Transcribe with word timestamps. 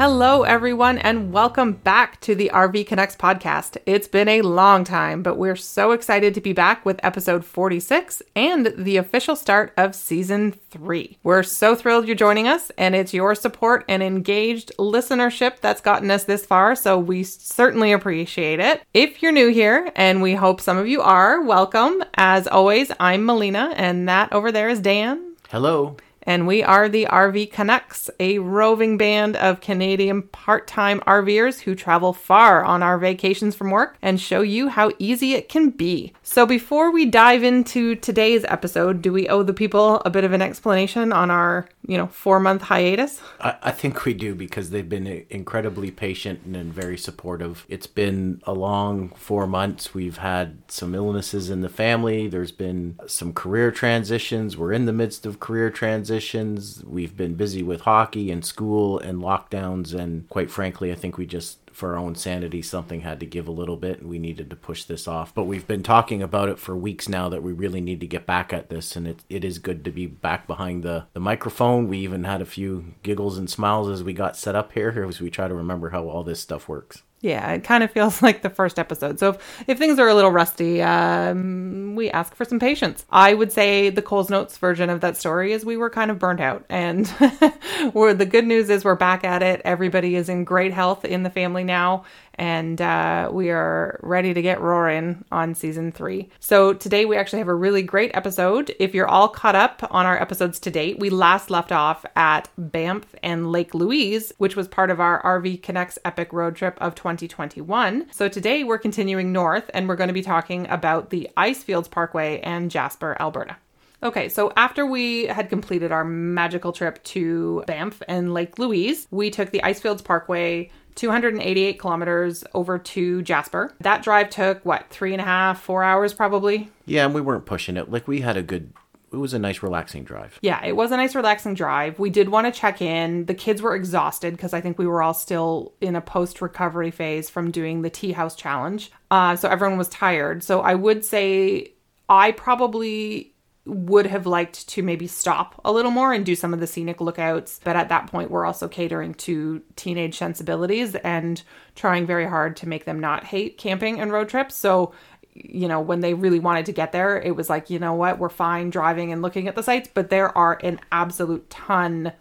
Hello, 0.00 0.44
everyone, 0.44 0.96
and 0.96 1.30
welcome 1.30 1.74
back 1.74 2.18
to 2.22 2.34
the 2.34 2.50
RV 2.54 2.86
Connects 2.86 3.16
podcast. 3.16 3.76
It's 3.84 4.08
been 4.08 4.28
a 4.28 4.40
long 4.40 4.82
time, 4.82 5.22
but 5.22 5.36
we're 5.36 5.56
so 5.56 5.92
excited 5.92 6.32
to 6.32 6.40
be 6.40 6.54
back 6.54 6.86
with 6.86 6.98
episode 7.02 7.44
46 7.44 8.22
and 8.34 8.72
the 8.78 8.96
official 8.96 9.36
start 9.36 9.74
of 9.76 9.94
season 9.94 10.52
three. 10.52 11.18
We're 11.22 11.42
so 11.42 11.74
thrilled 11.74 12.06
you're 12.06 12.16
joining 12.16 12.48
us, 12.48 12.72
and 12.78 12.94
it's 12.94 13.12
your 13.12 13.34
support 13.34 13.84
and 13.90 14.02
engaged 14.02 14.72
listenership 14.78 15.60
that's 15.60 15.82
gotten 15.82 16.10
us 16.10 16.24
this 16.24 16.46
far, 16.46 16.74
so 16.74 16.98
we 16.98 17.22
certainly 17.22 17.92
appreciate 17.92 18.58
it. 18.58 18.80
If 18.94 19.22
you're 19.22 19.32
new 19.32 19.48
here, 19.48 19.92
and 19.96 20.22
we 20.22 20.34
hope 20.34 20.62
some 20.62 20.78
of 20.78 20.88
you 20.88 21.02
are, 21.02 21.42
welcome. 21.42 22.02
As 22.14 22.48
always, 22.48 22.90
I'm 22.98 23.26
Melina, 23.26 23.74
and 23.76 24.08
that 24.08 24.32
over 24.32 24.50
there 24.50 24.70
is 24.70 24.80
Dan. 24.80 25.34
Hello 25.50 25.98
and 26.22 26.46
we 26.46 26.62
are 26.62 26.88
the 26.88 27.06
RV 27.06 27.52
Connects, 27.52 28.10
a 28.20 28.38
roving 28.38 28.98
band 28.98 29.36
of 29.36 29.60
Canadian 29.60 30.22
part 30.22 30.66
time 30.66 31.00
RVers 31.00 31.60
who 31.60 31.74
travel 31.74 32.12
far 32.12 32.64
on 32.64 32.82
our 32.82 32.98
vacations 32.98 33.54
from 33.54 33.70
work 33.70 33.96
and 34.02 34.20
show 34.20 34.42
you 34.42 34.68
how 34.68 34.92
easy 34.98 35.34
it 35.34 35.48
can 35.48 35.70
be. 35.70 36.12
So, 36.22 36.46
before 36.46 36.90
we 36.90 37.06
dive 37.06 37.42
into 37.42 37.96
today's 37.96 38.44
episode, 38.44 39.02
do 39.02 39.12
we 39.12 39.28
owe 39.28 39.42
the 39.42 39.54
people 39.54 39.96
a 40.04 40.10
bit 40.10 40.24
of 40.24 40.32
an 40.32 40.42
explanation 40.42 41.12
on 41.12 41.30
our, 41.30 41.68
you 41.86 41.96
know, 41.96 42.06
four 42.06 42.38
month 42.38 42.62
hiatus? 42.62 43.20
I, 43.40 43.56
I 43.62 43.70
think 43.70 44.04
we 44.04 44.14
do 44.14 44.34
because 44.34 44.70
they've 44.70 44.88
been 44.88 45.24
incredibly 45.30 45.90
patient 45.90 46.44
and 46.44 46.72
very 46.72 46.98
supportive. 46.98 47.64
It's 47.68 47.86
been 47.86 48.42
a 48.44 48.52
long 48.52 49.10
four 49.10 49.46
months. 49.46 49.94
We've 49.94 50.18
had 50.18 50.58
some 50.70 50.94
illnesses 50.94 51.50
in 51.50 51.62
the 51.62 51.68
family, 51.68 52.28
there's 52.28 52.52
been 52.52 52.98
some 53.06 53.32
career 53.32 53.70
transitions. 53.70 54.56
We're 54.56 54.72
in 54.72 54.84
the 54.84 54.92
midst 54.92 55.24
of 55.24 55.40
career 55.40 55.70
transitions 55.70 56.09
transitions. 56.10 56.82
We've 56.84 57.16
been 57.16 57.34
busy 57.34 57.62
with 57.62 57.82
hockey 57.82 58.32
and 58.32 58.44
school 58.44 58.98
and 58.98 59.22
lockdowns. 59.22 59.94
And 59.94 60.28
quite 60.28 60.50
frankly, 60.50 60.90
I 60.90 60.96
think 60.96 61.16
we 61.16 61.24
just, 61.24 61.58
for 61.80 61.94
our 61.94 61.98
own 61.98 62.14
sanity, 62.14 62.60
something 62.60 63.00
had 63.00 63.18
to 63.20 63.26
give 63.26 63.48
a 63.48 63.52
little 63.52 63.76
bit 63.76 64.00
and 64.00 64.08
we 64.10 64.18
needed 64.18 64.50
to 64.50 64.56
push 64.56 64.84
this 64.84 65.08
off. 65.08 65.34
But 65.34 65.44
we've 65.44 65.66
been 65.66 65.82
talking 65.82 66.22
about 66.22 66.50
it 66.50 66.58
for 66.58 66.76
weeks 66.76 67.08
now 67.08 67.30
that 67.30 67.42
we 67.42 67.52
really 67.52 67.80
need 67.80 68.00
to 68.00 68.06
get 68.06 68.26
back 68.26 68.52
at 68.52 68.68
this. 68.68 68.94
And 68.94 69.08
it, 69.08 69.24
it 69.30 69.44
is 69.44 69.58
good 69.58 69.82
to 69.86 69.90
be 69.90 70.06
back 70.06 70.46
behind 70.46 70.82
the, 70.82 71.06
the 71.14 71.20
microphone. 71.20 71.88
We 71.88 71.98
even 71.98 72.24
had 72.24 72.42
a 72.42 72.46
few 72.46 72.94
giggles 73.02 73.38
and 73.38 73.48
smiles 73.48 73.88
as 73.88 74.04
we 74.04 74.12
got 74.12 74.36
set 74.36 74.54
up 74.54 74.72
here 74.72 75.04
as 75.08 75.20
we 75.20 75.30
try 75.30 75.48
to 75.48 75.54
remember 75.54 75.88
how 75.90 76.06
all 76.06 76.22
this 76.22 76.40
stuff 76.40 76.68
works. 76.68 77.02
Yeah, 77.22 77.52
it 77.52 77.64
kind 77.64 77.84
of 77.84 77.90
feels 77.90 78.22
like 78.22 78.42
the 78.42 78.50
first 78.50 78.78
episode. 78.78 79.18
So 79.18 79.30
if, 79.30 79.64
if 79.68 79.78
things 79.78 79.98
are 79.98 80.08
a 80.08 80.14
little 80.14 80.30
rusty, 80.30 80.82
um, 80.82 81.94
we 81.94 82.10
ask 82.10 82.34
for 82.34 82.44
some 82.44 82.58
patience. 82.58 83.04
I 83.10 83.34
would 83.34 83.52
say 83.52 83.90
the 83.90 84.02
Coles 84.02 84.30
Notes 84.30 84.56
version 84.56 84.90
of 84.90 85.00
that 85.02 85.16
story 85.16 85.52
is 85.52 85.64
we 85.64 85.76
were 85.76 85.90
kind 85.90 86.10
of 86.10 86.18
burnt 86.18 86.40
out. 86.40 86.64
And 86.68 87.06
where 87.92 88.14
the 88.14 88.26
good 88.26 88.46
news 88.46 88.70
is 88.70 88.84
we're 88.84 88.94
back 88.94 89.24
at 89.24 89.42
it. 89.42 89.60
Everybody 89.64 90.16
is 90.16 90.28
in 90.28 90.44
great 90.44 90.72
health 90.72 91.04
in 91.04 91.22
the 91.22 91.30
family 91.30 91.64
now 91.70 92.04
and 92.40 92.80
uh, 92.80 93.28
we 93.30 93.50
are 93.50 94.00
ready 94.02 94.32
to 94.32 94.40
get 94.40 94.62
roaring 94.62 95.26
on 95.30 95.54
season 95.54 95.92
three. 95.92 96.30
So, 96.40 96.72
today 96.72 97.04
we 97.04 97.18
actually 97.18 97.40
have 97.40 97.48
a 97.48 97.54
really 97.54 97.82
great 97.82 98.10
episode. 98.14 98.74
If 98.78 98.94
you're 98.94 99.06
all 99.06 99.28
caught 99.28 99.54
up 99.54 99.86
on 99.90 100.06
our 100.06 100.20
episodes 100.20 100.58
to 100.60 100.70
date, 100.70 100.98
we 100.98 101.10
last 101.10 101.50
left 101.50 101.70
off 101.70 102.06
at 102.16 102.48
Banff 102.56 103.14
and 103.22 103.52
Lake 103.52 103.74
Louise, 103.74 104.32
which 104.38 104.56
was 104.56 104.68
part 104.68 104.90
of 104.90 105.00
our 105.00 105.22
RV 105.22 105.62
Connects 105.62 105.98
epic 106.02 106.32
road 106.32 106.56
trip 106.56 106.78
of 106.80 106.94
2021. 106.94 108.06
So, 108.10 108.26
today 108.26 108.64
we're 108.64 108.78
continuing 108.78 109.32
north 109.32 109.70
and 109.74 109.86
we're 109.86 109.96
going 109.96 110.08
to 110.08 110.14
be 110.14 110.22
talking 110.22 110.66
about 110.70 111.10
the 111.10 111.28
Icefields 111.36 111.90
Parkway 111.90 112.40
and 112.40 112.70
Jasper, 112.70 113.18
Alberta. 113.20 113.58
Okay, 114.02 114.30
so 114.30 114.50
after 114.56 114.86
we 114.86 115.26
had 115.26 115.50
completed 115.50 115.92
our 115.92 116.04
magical 116.04 116.72
trip 116.72 117.04
to 117.04 117.62
Banff 117.66 118.02
and 118.08 118.32
Lake 118.32 118.58
Louise, 118.58 119.06
we 119.10 119.28
took 119.28 119.50
the 119.50 119.60
Icefields 119.62 120.02
Parkway 120.02 120.70
288 120.94 121.78
kilometers 121.78 122.44
over 122.54 122.78
to 122.78 123.22
Jasper. 123.22 123.74
That 123.80 124.02
drive 124.02 124.30
took 124.30 124.64
what, 124.64 124.88
three 124.90 125.12
and 125.12 125.20
a 125.20 125.24
half, 125.24 125.60
four 125.60 125.82
hours 125.82 126.12
probably? 126.12 126.70
Yeah, 126.86 127.04
and 127.04 127.14
we 127.14 127.20
weren't 127.20 127.46
pushing 127.46 127.76
it. 127.76 127.90
Like 127.90 128.08
we 128.08 128.20
had 128.20 128.36
a 128.36 128.42
good 128.42 128.72
it 129.12 129.16
was 129.16 129.34
a 129.34 129.38
nice 129.38 129.62
relaxing 129.62 130.04
drive. 130.04 130.38
Yeah, 130.40 130.64
it 130.64 130.76
was 130.76 130.92
a 130.92 130.96
nice 130.96 131.14
relaxing 131.14 131.54
drive. 131.54 131.98
We 131.98 132.10
did 132.10 132.28
want 132.28 132.52
to 132.52 132.58
check 132.58 132.80
in. 132.80 133.26
The 133.26 133.34
kids 133.34 133.60
were 133.60 133.74
exhausted 133.74 134.32
because 134.34 134.54
I 134.54 134.60
think 134.60 134.78
we 134.78 134.86
were 134.86 135.02
all 135.02 135.14
still 135.14 135.72
in 135.80 135.96
a 135.96 136.00
post 136.00 136.40
recovery 136.40 136.92
phase 136.92 137.28
from 137.28 137.50
doing 137.50 137.82
the 137.82 137.90
tea 137.90 138.12
house 138.12 138.36
challenge. 138.36 138.92
Uh, 139.10 139.34
so 139.34 139.48
everyone 139.48 139.78
was 139.78 139.88
tired. 139.88 140.44
So 140.44 140.60
I 140.60 140.74
would 140.76 141.04
say 141.04 141.72
I 142.08 142.32
probably 142.32 143.34
would 143.70 144.06
have 144.06 144.26
liked 144.26 144.68
to 144.68 144.82
maybe 144.82 145.06
stop 145.06 145.60
a 145.64 145.72
little 145.72 145.90
more 145.90 146.12
and 146.12 146.26
do 146.26 146.34
some 146.34 146.52
of 146.52 146.60
the 146.60 146.66
scenic 146.66 147.00
lookouts. 147.00 147.60
But 147.62 147.76
at 147.76 147.88
that 147.88 148.08
point, 148.08 148.30
we're 148.30 148.44
also 148.44 148.68
catering 148.68 149.14
to 149.14 149.62
teenage 149.76 150.18
sensibilities 150.18 150.94
and 150.96 151.42
trying 151.76 152.06
very 152.06 152.26
hard 152.26 152.56
to 152.56 152.68
make 152.68 152.84
them 152.84 153.00
not 153.00 153.24
hate 153.24 153.58
camping 153.58 154.00
and 154.00 154.12
road 154.12 154.28
trips. 154.28 154.56
So, 154.56 154.92
you 155.32 155.68
know, 155.68 155.80
when 155.80 156.00
they 156.00 156.14
really 156.14 156.40
wanted 156.40 156.66
to 156.66 156.72
get 156.72 156.92
there, 156.92 157.20
it 157.20 157.36
was 157.36 157.48
like, 157.48 157.70
you 157.70 157.78
know 157.78 157.94
what, 157.94 158.18
we're 158.18 158.28
fine 158.28 158.70
driving 158.70 159.12
and 159.12 159.22
looking 159.22 159.46
at 159.46 159.54
the 159.54 159.62
sites, 159.62 159.88
but 159.92 160.10
there 160.10 160.36
are 160.36 160.58
an 160.62 160.80
absolute 160.90 161.48
ton 161.48 162.12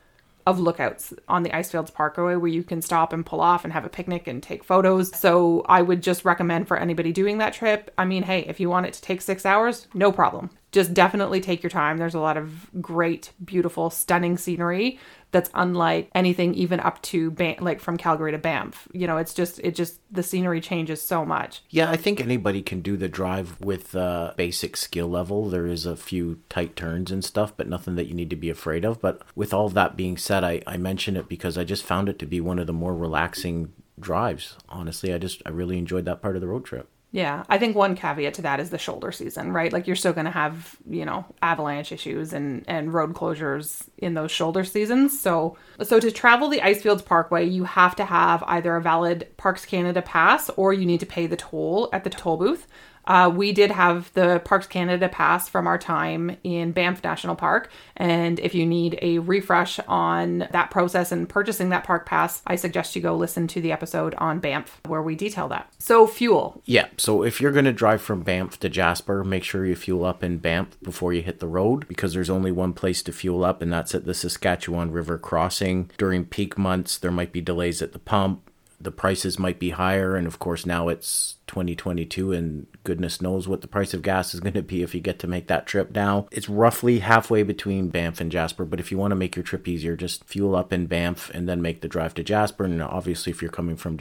of 0.46 0.60
lookouts 0.60 1.14
on 1.28 1.44
the 1.44 1.50
Icefields 1.50 1.94
Parkway 1.94 2.36
where 2.36 2.50
you 2.50 2.64
can 2.64 2.82
stop 2.82 3.14
and 3.14 3.26
pull 3.26 3.42
off 3.42 3.64
and 3.64 3.74
have 3.74 3.86
a 3.86 3.90
picnic 3.90 4.28
and 4.28 4.42
take 4.42 4.64
photos. 4.64 5.16
So 5.16 5.64
I 5.68 5.82
would 5.82 6.02
just 6.02 6.26
recommend 6.26 6.68
for 6.68 6.78
anybody 6.78 7.12
doing 7.12 7.40
that 7.40 7.54
trip. 7.54 7.94
I 7.98 8.06
mean, 8.06 8.24
hey, 8.24 8.46
if 8.48 8.60
you 8.60 8.70
want 8.70 8.86
it 8.86 8.94
to 8.94 9.02
take 9.02 9.22
six 9.22 9.46
hours, 9.46 9.88
no 9.94 10.12
problem 10.12 10.50
just 10.72 10.94
definitely 10.94 11.42
take 11.42 11.64
your 11.64 11.70
time. 11.70 11.98
There's 11.98 12.16
a 12.16 12.20
lot 12.20 12.38
of 12.38 12.70
great, 12.82 13.32
beautiful, 13.44 13.90
stunning 13.90 14.38
scenery 14.38 15.00
that's 15.32 15.50
unlike 15.54 16.10
anything 16.16 16.56
even 16.56 16.80
up 16.80 17.02
to 17.04 17.32
Bam- 17.32 17.58
like 17.60 17.80
from 17.80 17.98
Calgary 17.98 18.32
to 18.32 18.38
Banff. 18.38 18.88
You 18.94 19.08
know, 19.08 19.18
it's 19.18 19.34
just 19.34 19.60
it 19.60 19.76
just 19.76 20.00
the 20.12 20.24
scenery 20.24 20.62
changes 20.62 21.02
so 21.02 21.26
much. 21.26 21.62
Yeah, 21.70 21.90
I 21.90 21.98
think 21.98 22.20
anybody 22.20 22.62
can 22.62 22.82
do 22.82 22.98
the 22.98 23.08
drive 23.08 23.60
with 23.62 23.96
uh, 23.96 24.34
basic 24.38 24.76
skill 24.78 25.08
level. 25.08 25.50
There 25.50 25.68
is 25.68 25.86
a 25.86 25.96
few 25.96 26.40
tight 26.50 26.76
turns 26.76 27.12
and 27.12 27.24
stuff, 27.24 27.56
but 27.56 27.68
nothing 27.68 27.96
that 27.96 28.08
you 28.08 28.14
need 28.14 28.30
to 28.30 28.36
be 28.36 28.50
afraid 28.50 28.86
of. 28.86 29.02
But 29.02 29.22
with 29.36 29.54
all 29.54 29.70
that 29.70 29.96
being 29.96 30.18
said, 30.18 30.44
I 30.44 30.62
I 30.66 30.78
mention 30.78 31.16
it 31.18 31.28
because 31.28 31.58
I 31.58 31.64
just 31.64 31.84
found 31.84 32.10
it 32.10 32.20
to 32.20 32.26
be 32.26 32.42
one 32.42 32.60
of 32.60 32.68
the 32.68 32.74
more 32.74 32.96
relaxing 32.96 33.74
drives. 34.00 34.56
Honestly, 34.68 35.14
I 35.14 35.18
just 35.18 35.42
I 35.46 35.50
really 35.50 35.78
enjoyed 35.78 36.06
that 36.06 36.22
part 36.22 36.36
of 36.36 36.42
the 36.42 36.48
road 36.48 36.66
trip. 36.66 36.90
Yeah, 37.12 37.44
I 37.50 37.58
think 37.58 37.76
one 37.76 37.96
caveat 37.96 38.36
to 38.36 38.44
that 38.44 38.60
is 38.60 38.70
the 38.70 38.78
shoulder 38.78 39.12
season, 39.12 39.52
right? 39.52 39.74
Like 39.74 39.88
you're 39.88 39.96
still 39.96 40.14
going 40.14 40.26
to 40.26 40.32
have, 40.32 40.78
you 40.88 41.06
know, 41.06 41.26
avalanche 41.42 41.92
issues 41.92 42.34
and 42.34 42.64
and 42.68 42.94
road 42.94 43.16
closures 43.16 43.90
in 43.98 44.14
those 44.14 44.30
shoulder 44.30 44.64
seasons. 44.64 45.20
So 45.20 45.58
so 45.82 46.00
to 46.00 46.12
travel 46.12 46.50
the 46.50 46.60
Icefields 46.60 47.04
Parkway, 47.04 47.46
you 47.48 47.64
have 47.64 47.96
to 47.96 48.06
have 48.06 48.44
either 48.46 48.76
a 48.76 48.82
valid 48.82 49.28
Parks 49.38 49.66
Canada 49.66 50.04
pass 50.04 50.52
or 50.52 50.72
you 50.72 50.86
need 50.86 51.00
to 51.00 51.08
pay 51.08 51.26
the 51.26 51.36
toll 51.36 51.90
at 51.92 52.04
the 52.04 52.12
toll 52.12 52.38
booth. 52.38 52.68
Uh, 53.10 53.28
we 53.28 53.52
did 53.52 53.72
have 53.72 54.14
the 54.14 54.40
Parks 54.46 54.68
Canada 54.68 55.10
pass 55.10 55.50
from 55.50 55.66
our 55.66 55.80
time 55.80 56.38
in 56.44 56.72
Banff 56.72 57.04
National 57.04 57.36
Park. 57.36 57.72
And 57.98 58.40
if 58.40 58.54
you 58.54 58.68
need 58.68 59.00
a 59.02 59.18
refresh 59.18 59.80
on 59.88 60.48
that 60.52 60.70
process 60.70 61.12
and 61.12 61.28
purchasing 61.28 61.70
that 61.70 61.84
park 61.84 62.06
pass, 62.06 62.44
I 62.46 62.56
suggest 62.56 62.96
you 62.96 63.02
go 63.02 63.16
listen 63.16 63.48
to 63.48 63.62
the 63.62 63.72
episode 63.72 64.14
on 64.16 64.40
Banff 64.40 64.80
where 64.86 65.02
we 65.02 65.16
detail 65.16 65.48
that. 65.50 65.74
So, 65.80 66.06
fuel. 66.06 66.62
Yeah. 66.66 66.88
So, 66.98 67.24
if 67.24 67.42
you're 67.42 67.52
going 67.52 67.66
to 67.66 67.74
drive 67.74 68.02
from 68.02 68.22
Banff 68.22 68.60
to 68.60 68.70
Jasper, 68.70 69.24
make 69.24 69.44
sure 69.44 69.66
you 69.66 69.76
fuel 69.76 70.06
up 70.06 70.24
in 70.24 70.38
Banff 70.38 70.80
before 70.84 71.12
you 71.12 71.24
hit 71.24 71.40
the 71.40 71.48
road 71.48 71.88
because 71.88 72.14
there's 72.14 72.30
only 72.30 72.52
one 72.52 72.74
place 72.74 73.02
to 73.04 73.12
fuel 73.12 73.44
up, 73.44 73.62
and 73.64 73.74
that's 73.74 73.96
at 73.96 74.06
the 74.06 74.14
Saskatchewan 74.14 74.92
River 74.92 75.18
crossing. 75.18 75.90
During 75.98 76.26
peak 76.26 76.58
months, 76.60 76.98
there 76.98 77.12
might 77.12 77.32
be 77.32 77.42
delays 77.42 77.82
at 77.82 77.94
the 77.94 78.00
pump 78.00 78.49
the 78.82 78.92
prices 78.92 79.38
might 79.38 79.60
be 79.60 79.72
higher 79.72 80.16
and 80.16 80.26
of 80.26 80.40
course 80.40 80.66
now 80.66 80.88
it's 80.88 81.36
2022 81.48 82.32
and 82.32 82.68
goodness 82.84 83.22
knows 83.22 83.48
what 83.48 83.62
the 83.62 83.68
price 83.68 83.94
of 83.94 84.02
gas 84.02 84.34
is 84.34 84.40
going 84.42 84.54
to 84.54 84.62
be 84.62 84.82
if 84.82 84.96
you 84.96 85.02
get 85.02 85.20
to 85.20 85.28
make 85.28 85.48
that 85.48 85.68
trip 85.68 85.92
now. 85.92 86.28
It's 86.32 86.50
roughly 86.50 87.00
halfway 87.00 87.44
between 87.44 87.90
banff 87.90 88.22
and 88.22 88.32
jasper 88.32 88.66
but 88.66 88.80
if 88.80 88.92
you 88.92 88.98
want 88.98 89.12
to 89.12 89.16
make 89.16 89.36
your 89.36 89.44
trip 89.44 89.68
easier 89.68 89.96
just 89.96 90.24
fuel 90.24 90.56
up 90.56 90.72
in 90.72 90.88
banff 90.88 91.30
and 91.32 91.48
then 91.48 91.62
make 91.62 91.82
the 91.82 91.88
drive 91.88 92.14
to 92.16 92.24
jasper. 92.24 92.64
And 92.64 92.82
obviously 92.82 93.32
if 93.32 93.42
you're 93.42 93.52
coming 93.52 93.76
from 93.76 93.98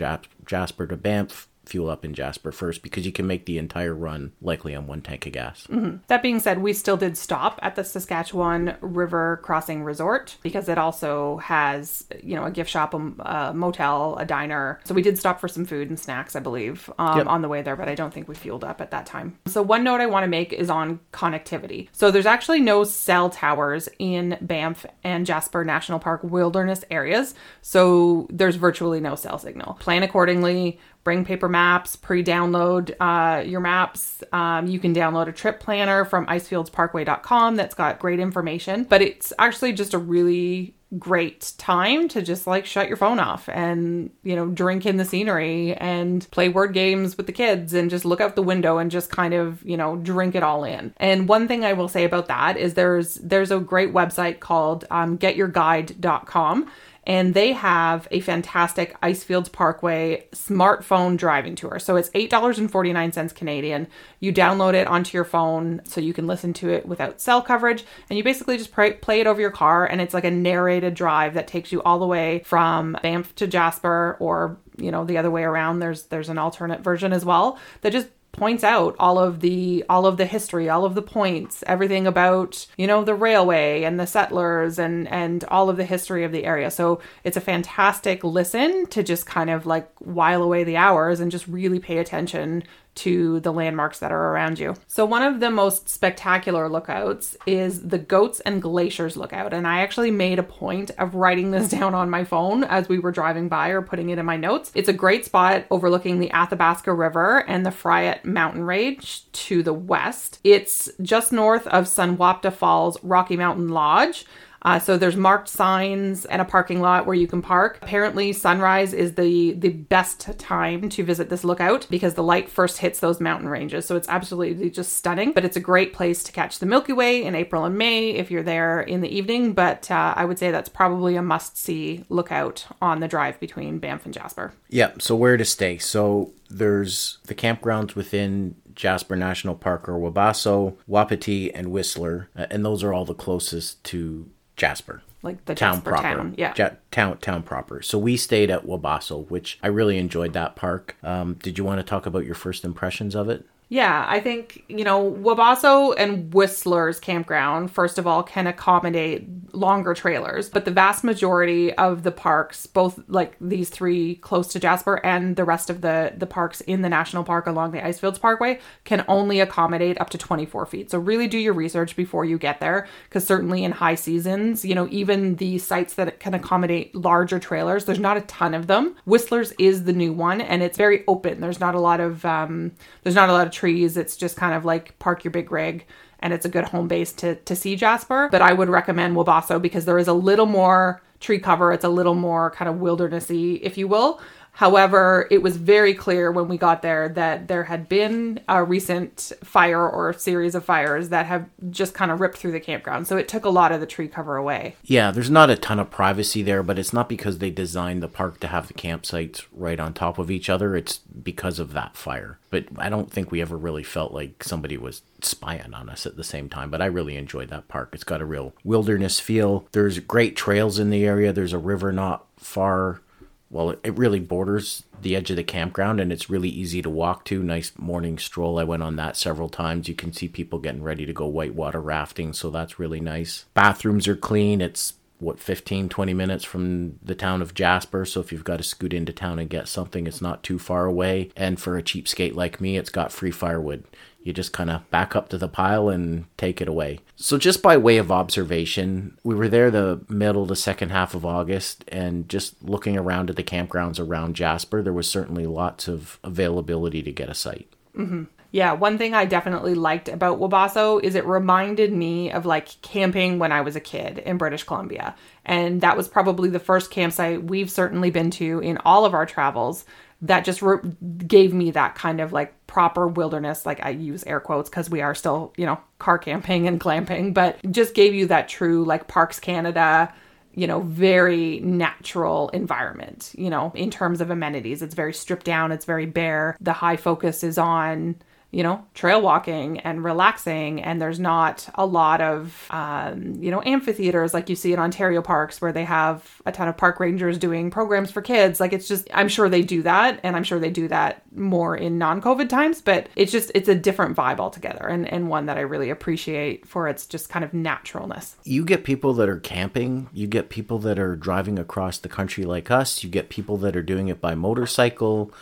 jasper 0.46 0.86
to 0.86 0.96
banff 0.96 1.48
fuel 1.69 1.91
up 1.91 2.05
in 2.05 2.15
Jasper 2.15 2.53
first 2.53 2.82
because 2.82 3.06
you 3.06 3.12
can 3.12 3.26
make 3.26 3.47
the 3.47 3.59
entire 3.59 3.94
run 3.94 4.32
likely 4.41 4.75
on 4.75 4.87
one 4.87 5.03
tank 5.03 5.26
of 5.26 5.32
gas. 5.32 5.67
Mm-hmm. 5.69 5.99
That 6.09 6.23
being 6.23 6.41
said, 6.41 6.59
we 6.59 6.73
still 6.73 6.97
did 6.97 7.17
stop 7.17 7.59
at 7.62 7.76
the 7.76 7.85
Saskatchewan 7.85 8.76
River 8.81 9.41
Crossing 9.43 9.82
Resort 9.82 10.37
because 10.43 10.69
it 10.69 10.79
also 10.79 11.38
has, 11.38 12.06
you 12.23 12.35
know, 12.35 12.44
a 12.44 12.50
gift 12.50 12.70
shop, 12.70 12.94
a, 12.94 12.97
a 12.97 13.55
motel, 13.55 14.17
a 14.17 14.25
diner. 14.25 14.81
So 14.85 14.94
we 14.94 15.03
did 15.03 15.19
stop 15.19 15.41
for 15.41 15.49
some 15.49 15.65
food 15.65 15.88
and 15.88 15.99
snacks, 15.99 16.35
I 16.35 16.41
believe, 16.41 16.91
um, 16.99 17.19
yep. 17.19 17.26
on 17.26 17.43
the 17.43 17.49
way 17.49 17.62
there, 17.62 17.76
but 17.76 17.88
I 17.88 17.94
don't 17.94 18.12
think 18.12 18.29
we 18.29 18.35
fueled 18.35 18.65
up 18.65 18.81
at 18.81 18.91
that 18.91 19.06
time. 19.06 19.38
So 19.47 19.62
one 19.62 19.85
note 19.85 20.00
I 20.00 20.06
want 20.06 20.25
to 20.25 20.29
make 20.29 20.53
is 20.53 20.70
on 20.70 21.00
connectivity. 21.12 21.88
So 21.93 22.11
there's 22.11 22.26
actually 22.26 22.61
no 22.61 22.85
cell 22.85 23.31
towers 23.31 23.88
in 23.99 24.38
Banff 24.41 24.87
and 25.05 25.26
Jasper 25.26 25.65
National 25.65 25.99
Park 25.99 26.23
wilderness 26.23 26.85
areas. 26.91 27.35
So 27.62 28.26
there's 28.31 28.56
virtually 28.56 29.00
no 29.00 29.15
cell 29.15 29.38
signal. 29.38 29.75
Plan 29.75 30.03
accordingly 30.03 30.79
bring 31.08 31.25
paper 31.25 31.49
maps, 31.49 31.96
pre 31.96 32.22
download 32.22 32.94
uh, 33.00 33.40
your 33.40 33.60
maps. 33.60 34.22
Um, 34.31 34.66
you 34.66 34.78
can 34.78 34.94
download 34.94 35.26
a 35.26 35.32
trip 35.32 35.58
planner 35.58 36.05
from 36.05 36.26
icefieldsparkway.com 36.26 37.56
that's 37.56 37.75
got 37.75 37.99
great 37.99 38.20
information, 38.20 38.84
but 38.84 39.00
it's 39.00 39.32
actually 39.38 39.72
just 39.72 39.94
a 39.94 39.99
really 39.99 40.75
great 40.99 41.55
time 41.56 42.08
to 42.08 42.20
just 42.20 42.46
like 42.46 42.66
shut 42.66 42.88
your 42.88 42.96
phone 42.99 43.19
off 43.19 43.49
and 43.50 44.10
you 44.22 44.34
know 44.34 44.46
drink 44.46 44.84
in 44.87 44.96
the 44.96 45.05
scenery 45.05 45.75
and 45.75 46.31
play 46.31 46.49
word 46.49 46.72
games 46.72 47.16
with 47.16 47.26
the 47.26 47.32
kids 47.32 47.75
and 47.75 47.90
just 47.90 48.06
look 48.06 48.22
out 48.22 48.37
the 48.37 48.43
window 48.43 48.78
and 48.78 48.90
just 48.90 49.10
kind 49.10 49.34
of 49.34 49.62
you 49.66 49.76
know 49.76 49.96
drink 49.96 50.34
it 50.34 50.43
all 50.43 50.64
in 50.64 50.94
and 50.96 51.28
one 51.28 51.46
thing 51.46 51.62
i 51.62 51.75
will 51.75 51.88
say 51.88 52.05
about 52.05 52.28
that 52.28 52.56
is 52.56 52.72
there's 52.72 53.16
there's 53.16 53.50
a 53.50 53.60
great 53.60 53.93
website 53.93 54.40
called 54.40 54.87
um, 54.90 55.19
getyourguide.com 55.19 56.66
and 57.08 57.32
they 57.32 57.55
have 57.55 58.06
a 58.10 58.20
fantastic 58.20 58.94
Icefields 59.00 59.50
Parkway 59.50 60.26
smartphone 60.32 61.16
driving 61.16 61.55
tour. 61.55 61.78
So 61.78 61.96
it's 61.96 62.10
$8.49 62.10 63.34
Canadian. 63.34 63.88
You 64.20 64.31
download 64.31 64.75
it 64.75 64.87
onto 64.87 65.16
your 65.16 65.25
phone 65.25 65.81
so 65.84 66.02
you 66.02 66.12
can 66.12 66.26
listen 66.26 66.52
to 66.55 66.69
it 66.69 66.87
without 66.87 67.20
cell 67.20 67.40
coverage, 67.40 67.84
and 68.10 68.19
you 68.19 68.22
basically 68.22 68.58
just 68.58 68.72
play, 68.72 68.93
play 68.93 69.20
it 69.20 69.26
over 69.26 69.40
your 69.40 69.50
car, 69.50 69.87
and 69.87 70.02
it's 70.02 70.12
like 70.12 70.25
a 70.25 70.31
narrated 70.31 70.93
drive 70.94 71.32
that 71.32 71.49
takes 71.49 71.72
you 71.72 71.82
all 71.82 71.99
the 71.99 72.06
way 72.06 72.43
from 72.44 72.94
Banff 73.02 73.34
to 73.37 73.46
Jasper 73.46 74.19
or 74.20 74.58
you 74.76 74.93
know 74.93 75.05
the 75.05 75.19
other 75.19 75.31
way 75.31 75.43
around 75.43 75.81
there's 75.81 76.05
there's 76.05 76.28
an 76.28 76.38
alternate 76.38 76.82
version 76.82 77.12
as 77.12 77.25
well 77.25 77.58
that 77.81 77.90
just 77.90 78.06
points 78.38 78.64
out 78.64 78.94
all 78.99 79.19
of 79.19 79.40
the 79.40 79.85
all 79.88 80.06
of 80.06 80.17
the 80.17 80.26
history 80.26 80.69
all 80.69 80.85
of 80.85 80.94
the 80.94 81.02
points 81.02 81.64
everything 81.67 82.06
about 82.06 82.67
you 82.76 82.87
know 82.87 83.02
the 83.05 83.14
railway 83.14 83.82
and 83.82 83.99
the 83.99 84.06
settlers 84.06 84.79
and 84.79 85.08
and 85.08 85.44
all 85.44 85.69
of 85.69 85.76
the 85.76 85.85
history 85.85 86.25
of 86.25 86.32
the 86.32 86.44
area. 86.44 86.70
So 86.70 87.00
it's 87.25 87.37
a 87.37 87.40
fantastic 87.40 88.23
listen 88.25 88.87
to 88.87 89.02
just 89.02 89.26
kind 89.26 89.50
of 89.50 89.67
like 89.67 89.88
while 89.99 90.43
away 90.43 90.64
the 90.64 90.76
hours 90.76 91.20
and 91.20 91.31
just 91.31 91.49
really 91.49 91.81
pay 91.81 91.99
attention 91.99 92.62
to 92.98 93.40
the 93.40 93.52
landmarks 93.52 94.00
that 94.00 94.12
are 94.12 94.32
around 94.32 94.58
you. 94.58 94.74
So, 94.86 95.04
one 95.04 95.22
of 95.22 95.40
the 95.40 95.50
most 95.50 95.88
spectacular 95.88 96.68
lookouts 96.68 97.36
is 97.46 97.88
the 97.88 97.98
Goats 97.98 98.40
and 98.40 98.60
Glaciers 98.60 99.16
lookout. 99.16 99.52
And 99.52 99.66
I 99.66 99.80
actually 99.80 100.10
made 100.10 100.38
a 100.38 100.42
point 100.42 100.90
of 100.98 101.14
writing 101.14 101.50
this 101.50 101.68
down 101.78 101.94
on 101.94 102.10
my 102.10 102.24
phone 102.24 102.64
as 102.64 102.88
we 102.88 102.98
were 102.98 103.12
driving 103.12 103.48
by 103.48 103.68
or 103.68 103.82
putting 103.82 104.10
it 104.10 104.18
in 104.18 104.26
my 104.26 104.36
notes. 104.36 104.72
It's 104.74 104.88
a 104.88 104.92
great 104.92 105.24
spot 105.24 105.64
overlooking 105.70 106.18
the 106.18 106.30
Athabasca 106.30 106.92
River 106.92 107.44
and 107.48 107.64
the 107.64 107.70
Fryatt 107.70 108.24
mountain 108.24 108.64
range 108.64 109.30
to 109.32 109.62
the 109.62 109.72
west. 109.72 110.40
It's 110.44 110.90
just 111.00 111.32
north 111.32 111.66
of 111.68 111.84
Sunwapta 111.84 112.52
Falls 112.52 113.02
Rocky 113.02 113.36
Mountain 113.36 113.68
Lodge. 113.68 114.26
Uh, 114.62 114.78
so 114.78 114.96
there's 114.96 115.16
marked 115.16 115.49
signs 115.49 116.25
and 116.25 116.43
a 116.43 116.44
parking 116.44 116.81
lot 116.81 117.06
where 117.06 117.14
you 117.14 117.26
can 117.26 117.43
park. 117.43 117.78
Apparently, 117.82 118.32
sunrise 118.32 118.93
is 118.93 119.14
the 119.14 119.52
the 119.52 119.69
best 119.70 120.38
time 120.38 120.88
to 120.88 121.05
visit 121.05 121.28
this 121.28 121.44
lookout 121.44 121.87
because 121.90 122.14
the 122.14 122.22
light 122.22 122.49
first 122.49 122.78
hits 122.78 123.00
those 123.00 123.20
mountain 123.20 123.49
ranges. 123.49 123.87
So 123.87 123.96
it's 123.96 124.08
absolutely 124.08 124.70
just 124.70 124.94
stunning. 124.94 125.32
But 125.32 125.44
it's 125.44 125.56
a 125.56 125.60
great 125.60 125.93
place 125.93 126.22
to 126.25 126.32
catch 126.32 126.58
the 126.58 126.66
Milky 126.66 126.93
Way 126.93 127.25
in 127.25 127.34
April 127.34 127.64
and 127.64 127.78
May 127.78 128.10
if 128.10 128.31
you're 128.31 128.43
there 128.43 128.81
in 128.81 129.00
the 129.00 129.08
evening. 129.08 129.52
But 129.52 129.90
uh, 129.90 130.14
I 130.16 130.25
would 130.25 130.38
say 130.38 130.50
that's 130.50 130.69
probably 130.69 131.16
a 131.16 131.22
must 131.22 131.56
see 131.56 132.05
lookout 132.08 132.66
on 132.82 133.00
the 133.00 133.08
drive 133.08 133.38
between 133.40 133.78
Banff 133.78 134.05
and 134.05 134.14
Jasper. 134.14 134.52
Yeah. 134.69 134.93
So 134.99 135.14
where 135.14 135.37
to 135.37 135.44
stay? 135.44 135.78
So 135.78 136.32
there's 136.50 137.19
the 137.25 137.34
campgrounds 137.34 137.94
within 137.94 138.56
Jasper 138.75 139.16
National 139.16 139.55
Park 139.55 139.88
or 139.88 139.99
Wabasso, 139.99 140.76
Wapiti, 140.87 141.52
and 141.52 141.72
Whistler, 141.72 142.31
uh, 142.37 142.46
and 142.50 142.64
those 142.64 142.84
are 142.84 142.93
all 142.93 143.05
the 143.05 143.14
closest 143.14 143.82
to 143.84 144.31
Jasper. 144.58 145.02
Like 145.22 145.44
the 145.46 145.55
town 145.55 145.76
Jasper 145.76 145.90
proper. 145.90 146.02
town, 146.02 146.34
yeah. 146.37 146.52
Ja- 146.56 146.70
town 146.90 147.19
town 147.19 147.43
proper. 147.43 147.82
So 147.82 147.99
we 147.99 148.17
stayed 148.17 148.50
at 148.50 148.67
Wabasso, 148.67 149.29
which 149.31 149.58
I 149.62 149.69
really 149.69 149.99
enjoyed 149.99 150.32
that 150.32 150.56
park. 150.56 150.96
Um, 151.02 151.35
did 151.35 151.58
you 151.58 151.64
want 151.64 151.79
to 151.79 151.85
talk 151.85 152.06
about 152.06 152.25
your 152.25 152.35
first 152.35 152.64
impressions 152.64 153.14
of 153.14 153.29
it? 153.29 153.46
Yeah, 153.70 154.06
I 154.08 154.20
think, 154.20 154.64
you 154.69 154.82
know, 154.82 155.11
Wabasso 155.11 155.94
and 155.99 156.32
Whistler's 156.32 156.99
campground, 156.99 157.70
first 157.70 157.99
of 157.99 158.06
all, 158.06 158.23
can 158.23 158.46
accommodate 158.46 159.29
longer 159.55 159.93
trailers, 159.93 160.49
but 160.49 160.64
the 160.64 160.70
vast 160.70 161.05
majority 161.05 161.75
of 161.75 162.02
the 162.02 162.11
parks, 162.11 162.67
both 162.67 162.99
like 163.08 163.37
these 163.43 163.69
three 163.69 164.14
close 164.17 164.49
to 164.49 164.61
Jasper 164.61 165.05
and 165.05 165.37
the 165.37 165.44
rest 165.44 165.69
of 165.69 165.82
the, 165.82 166.14
the 166.17 166.26
parks 166.26 166.62
in 166.62 166.81
the 166.81 166.88
national 166.88 167.25
park 167.25 167.46
along 167.46 167.73
the 167.73 167.81
Icefields 167.81 168.19
Parkway, 168.19 168.58
can 168.84 169.05
only 169.06 169.38
accommodate 169.38 170.00
up 170.00 170.08
to 170.11 170.19
24 170.19 170.64
feet. 170.64 170.91
So 170.91 170.99
really 170.99 171.29
do 171.29 171.37
your 171.37 171.52
research 171.52 171.94
before 171.94 172.25
you 172.25 172.38
get 172.38 172.61
there, 172.61 172.88
because 173.11 173.26
certainly 173.26 173.64
in 173.64 173.73
high 173.73 173.96
seasons, 173.96 174.64
you 174.64 174.75
know, 174.75 174.88
even 174.91 175.37
the 175.37 175.58
sites 175.58 175.93
that 175.94 176.20
can 176.20 176.32
accommodate 176.32 176.77
larger 176.94 177.38
trailers, 177.38 177.84
there's 177.84 177.98
not 177.98 178.16
a 178.16 178.22
ton 178.22 178.54
of 178.54 178.66
them. 178.66 178.96
Whistler's 179.04 179.52
is 179.58 179.84
the 179.84 179.92
new 179.92 180.12
one, 180.12 180.40
and 180.40 180.62
it's 180.62 180.78
very 180.78 181.04
open. 181.06 181.40
There's 181.40 181.60
not 181.60 181.75
a 181.75 181.80
lot 181.80 182.00
of, 182.00 182.25
um, 182.25 182.72
there's 183.02 183.14
not 183.14 183.28
a 183.28 183.32
lot 183.32 183.46
of 183.46 183.52
trees. 183.52 183.96
It's 183.96 184.16
just 184.16 184.36
kind 184.36 184.54
of 184.54 184.64
like 184.64 184.98
park 184.98 185.25
your 185.25 185.30
big 185.30 185.50
rig 185.50 185.86
and 186.20 186.32
it's 186.32 186.44
a 186.44 186.48
good 186.48 186.64
home 186.64 186.88
base 186.88 187.12
to 187.12 187.36
to 187.36 187.54
see 187.54 187.76
Jasper. 187.76 188.28
But 188.30 188.42
I 188.42 188.52
would 188.52 188.69
recommend 188.69 189.16
Wabasso 189.16 189.60
because 189.60 189.84
there 189.84 189.98
is 189.98 190.08
a 190.08 190.12
little 190.12 190.46
more 190.46 191.00
tree 191.20 191.38
cover. 191.38 191.72
It's 191.72 191.84
a 191.84 191.88
little 191.88 192.14
more 192.14 192.50
kind 192.52 192.69
of 192.69 192.76
wildernessy, 192.76 193.60
if 193.62 193.76
you 193.76 193.88
will. 193.88 194.20
However, 194.58 195.28
it 195.31 195.40
was 195.40 195.56
very 195.56 195.94
clear 195.94 196.32
when 196.32 196.49
we 196.49 196.58
got 196.58 196.82
there 196.82 197.08
that 197.10 197.46
there 197.46 197.62
had 197.62 197.88
been 197.88 198.40
a 198.49 198.64
recent 198.64 199.31
fire 199.44 199.88
or 199.88 200.12
series 200.14 200.56
of 200.56 200.64
fires 200.64 201.10
that 201.10 201.26
have 201.26 201.49
just 201.70 201.94
kind 201.94 202.10
of 202.10 202.20
ripped 202.20 202.38
through 202.38 202.50
the 202.50 202.58
campground. 202.58 203.06
So 203.06 203.16
it 203.16 203.28
took 203.28 203.44
a 203.44 203.50
lot 203.50 203.70
of 203.70 203.78
the 203.78 203.87
tree 203.87 204.08
cover 204.08 204.34
away. 204.34 204.75
Yeah, 204.82 205.12
there's 205.12 205.31
not 205.31 205.49
a 205.49 205.55
ton 205.55 205.78
of 205.78 205.93
privacy 205.93 206.43
there, 206.43 206.64
but 206.64 206.76
it's 206.76 206.93
not 206.93 207.08
because 207.08 207.38
they 207.38 207.50
designed 207.50 208.02
the 208.02 208.08
park 208.08 208.40
to 208.40 208.49
have 208.49 208.66
the 208.66 208.75
campsites 208.75 209.46
right 209.52 209.78
on 209.78 209.94
top 209.94 210.19
of 210.19 210.28
each 210.28 210.50
other. 210.50 210.75
It's 210.75 210.99
because 210.99 211.60
of 211.60 211.72
that 211.75 211.96
fire. 211.96 212.40
But 212.50 212.64
I 212.78 212.88
don't 212.88 213.12
think 213.12 213.31
we 213.31 213.40
ever 213.40 213.56
really 213.56 213.84
felt 213.84 214.12
like 214.12 214.43
somebody 214.43 214.76
was 214.76 215.02
spying 215.22 215.72
on 215.72 215.88
us 215.88 216.05
at 216.05 216.16
the 216.16 216.25
same 216.25 216.49
time. 216.49 216.69
But 216.69 216.82
I 216.82 216.87
really 216.87 217.14
enjoyed 217.14 217.50
that 217.50 217.69
park. 217.69 217.90
It's 217.93 218.02
got 218.02 218.20
a 218.20 218.26
real 218.26 218.55
wilderness 218.64 219.20
feel. 219.20 219.69
There's 219.70 220.00
great 220.00 220.34
trails 220.34 220.81
in 220.81 220.90
the 220.90 221.05
area. 221.06 221.32
There's 221.32 221.52
a 221.52 221.58
river 221.58 221.93
not 221.93 222.26
far 222.37 223.02
well, 223.50 223.70
it 223.82 223.96
really 223.96 224.20
borders 224.20 224.84
the 225.00 225.16
edge 225.16 225.30
of 225.30 225.36
the 225.36 225.44
campground 225.44 226.00
and 226.00 226.12
it's 226.12 226.28
really 226.28 226.48
easy 226.48 226.82
to 226.82 226.90
walk 226.90 227.24
to. 227.26 227.42
Nice 227.42 227.72
morning 227.78 228.18
stroll. 228.18 228.58
I 228.58 228.64
went 228.64 228.82
on 228.82 228.96
that 228.96 229.16
several 229.16 229.48
times. 229.48 229.88
You 229.88 229.94
can 229.94 230.12
see 230.12 230.28
people 230.28 230.58
getting 230.58 230.82
ready 230.82 231.06
to 231.06 231.12
go 231.12 231.26
whitewater 231.26 231.80
rafting, 231.80 232.32
so 232.32 232.50
that's 232.50 232.78
really 232.78 233.00
nice. 233.00 233.46
Bathrooms 233.54 234.06
are 234.06 234.16
clean. 234.16 234.60
It's 234.60 234.94
what 235.20 235.40
15 235.40 235.88
20 235.88 236.14
minutes 236.14 236.44
from 236.44 236.98
the 237.02 237.14
town 237.14 237.42
of 237.42 237.52
Jasper 237.52 238.04
so 238.04 238.20
if 238.20 238.30
you've 238.30 238.44
got 238.44 238.58
to 238.58 238.62
scoot 238.62 238.92
into 238.92 239.12
town 239.12 239.40
and 239.40 239.50
get 239.50 239.66
something 239.66 240.06
it's 240.06 240.22
not 240.22 240.44
too 240.44 240.60
far 240.60 240.86
away 240.86 241.30
and 241.36 241.60
for 241.60 241.76
a 241.76 241.82
cheapskate 241.82 242.36
like 242.36 242.60
me 242.60 242.76
it's 242.76 242.90
got 242.90 243.10
free 243.10 243.32
firewood 243.32 243.82
you 244.28 244.32
just 244.32 244.52
kind 244.52 244.70
of 244.70 244.88
back 244.90 245.16
up 245.16 245.28
to 245.30 245.38
the 245.38 245.48
pile 245.48 245.88
and 245.88 246.26
take 246.36 246.60
it 246.60 246.69
away. 246.69 247.00
So, 247.16 247.36
just 247.38 247.62
by 247.62 247.76
way 247.76 247.96
of 247.96 248.12
observation, 248.12 249.19
we 249.25 249.34
were 249.34 249.48
there 249.48 249.70
the 249.72 250.00
middle 250.08 250.46
to 250.46 250.54
second 250.54 250.90
half 250.90 251.14
of 251.14 251.26
August, 251.26 251.84
and 251.88 252.29
just 252.29 252.62
looking 252.62 252.96
around 252.96 253.31
at 253.31 253.36
the 253.36 253.43
campgrounds 253.43 253.98
around 253.98 254.36
Jasper, 254.36 254.82
there 254.82 254.93
was 254.93 255.10
certainly 255.10 255.46
lots 255.46 255.88
of 255.88 256.20
availability 256.22 257.03
to 257.03 257.10
get 257.10 257.29
a 257.29 257.34
site. 257.34 257.69
Mm-hmm. 257.96 258.24
Yeah, 258.50 258.72
one 258.72 258.96
thing 258.96 259.12
I 259.12 259.26
definitely 259.26 259.74
liked 259.74 260.08
about 260.08 260.41
Wabasso 260.41 261.03
is 261.03 261.14
it 261.14 261.26
reminded 261.26 261.93
me 261.93 262.32
of 262.32 262.46
like 262.46 262.81
camping 262.81 263.38
when 263.38 263.53
I 263.53 263.60
was 263.60 263.76
a 263.76 263.81
kid 263.81 264.19
in 264.19 264.38
British 264.38 264.64
Columbia. 264.64 265.14
And 265.44 265.82
that 265.82 265.98
was 265.98 266.08
probably 266.08 266.48
the 266.48 266.58
first 266.58 266.91
campsite 266.91 267.44
we've 267.44 267.70
certainly 267.70 268.10
been 268.10 268.31
to 268.32 268.60
in 268.60 268.79
all 268.86 269.05
of 269.05 269.12
our 269.12 269.26
travels 269.26 269.84
that 270.20 270.44
just 270.44 270.63
re- 270.63 270.79
gave 271.27 271.55
me 271.55 271.70
that 271.70 271.94
kind 271.94 272.20
of 272.20 272.32
like 272.32 272.55
proper 272.67 273.06
wilderness 273.06 273.65
like 273.65 273.84
i 273.84 273.91
use 273.91 274.25
air 274.25 274.41
quotes 274.41 274.69
because 274.69 274.91
we 274.91 275.01
are 275.01 275.15
still 275.15 275.53
you 275.56 275.65
know 275.65 275.79
car 275.98 276.19
camping 276.19 276.67
and 276.67 276.81
glamping 276.81 277.32
but 277.32 277.56
just 277.70 277.94
gave 277.94 278.15
you 278.15 278.27
that 278.27 278.48
true 278.48 278.84
like 278.84 279.06
parks 279.08 279.39
canada 279.39 280.13
you 280.58 280.67
know 280.67 280.81
very 280.81 281.60
natural 281.60 282.48
environment 282.48 283.32
you 283.39 283.48
know 283.48 283.70
in 283.77 283.91
terms 283.91 284.20
of 284.20 284.31
amenities. 284.31 284.82
It's 284.82 284.94
very 284.94 285.15
stripped 285.15 285.44
down 285.46 285.70
it's 285.70 285.84
very 285.84 286.06
bare 286.06 286.56
the 286.60 286.72
high 286.72 286.96
focus 286.96 287.44
is 287.44 287.58
on 287.58 288.17
you 288.50 288.62
know, 288.62 288.82
trail 288.94 289.20
walking 289.20 289.78
and 289.81 290.02
relaxing. 290.02 290.82
And 290.82 291.02
there's 291.02 291.20
not 291.20 291.69
a 291.74 291.84
lot 291.84 292.22
of, 292.22 292.67
um, 292.70 293.34
you 293.43 293.50
know, 293.50 293.62
amphitheaters 293.62 294.32
like 294.32 294.48
you 294.48 294.56
see 294.56 294.72
in 294.72 294.78
Ontario 294.78 295.20
parks 295.20 295.60
where 295.60 295.72
they 295.72 295.84
have 295.84 296.40
a 296.46 296.52
ton 296.52 296.67
of 296.67 296.76
park 296.76 296.98
rangers 296.98 297.36
doing 297.36 297.70
programs 297.70 298.10
for 298.10 298.22
kids. 298.22 298.58
Like 298.58 298.72
it's 298.72 298.88
just, 298.88 299.06
I'm 299.12 299.28
sure 299.28 299.50
they 299.50 299.60
do 299.60 299.82
that. 299.82 300.20
And 300.22 300.34
I'm 300.34 300.44
sure 300.44 300.58
they 300.58 300.70
do 300.70 300.88
that 300.88 301.22
more 301.36 301.76
in 301.76 301.98
non 301.98 302.22
COVID 302.22 302.48
times, 302.48 302.81
but 302.81 303.10
it's 303.17 303.32
just, 303.32 303.52
it's 303.55 303.69
a 303.69 303.74
different 303.74 304.17
vibe 304.17 304.38
altogether 304.38 304.86
and, 304.86 305.06
and 305.06 305.28
one 305.28 305.44
that 305.46 305.58
I 305.58 305.62
really 305.62 305.90
appreciate 305.90 306.67
for 306.67 306.88
its 306.88 307.06
just 307.06 307.28
kind 307.28 307.44
of 307.44 307.52
naturalness. 307.52 308.36
You 308.44 308.64
get 308.64 308.82
people 308.82 309.12
that 309.14 309.28
are 309.28 309.40
camping, 309.40 310.08
you 310.14 310.26
get 310.26 310.48
people 310.48 310.78
that 310.81 310.98
are 310.98 311.17
driving 311.17 311.58
across 311.58 311.98
the 311.98 312.08
country 312.08 312.44
like 312.44 312.70
us, 312.70 313.05
you 313.05 313.10
get 313.10 313.28
people 313.28 313.58
that 313.58 313.76
are 313.76 313.82
doing 313.82 314.08
it 314.08 314.22
by 314.22 314.34
motorcycle 314.34 315.34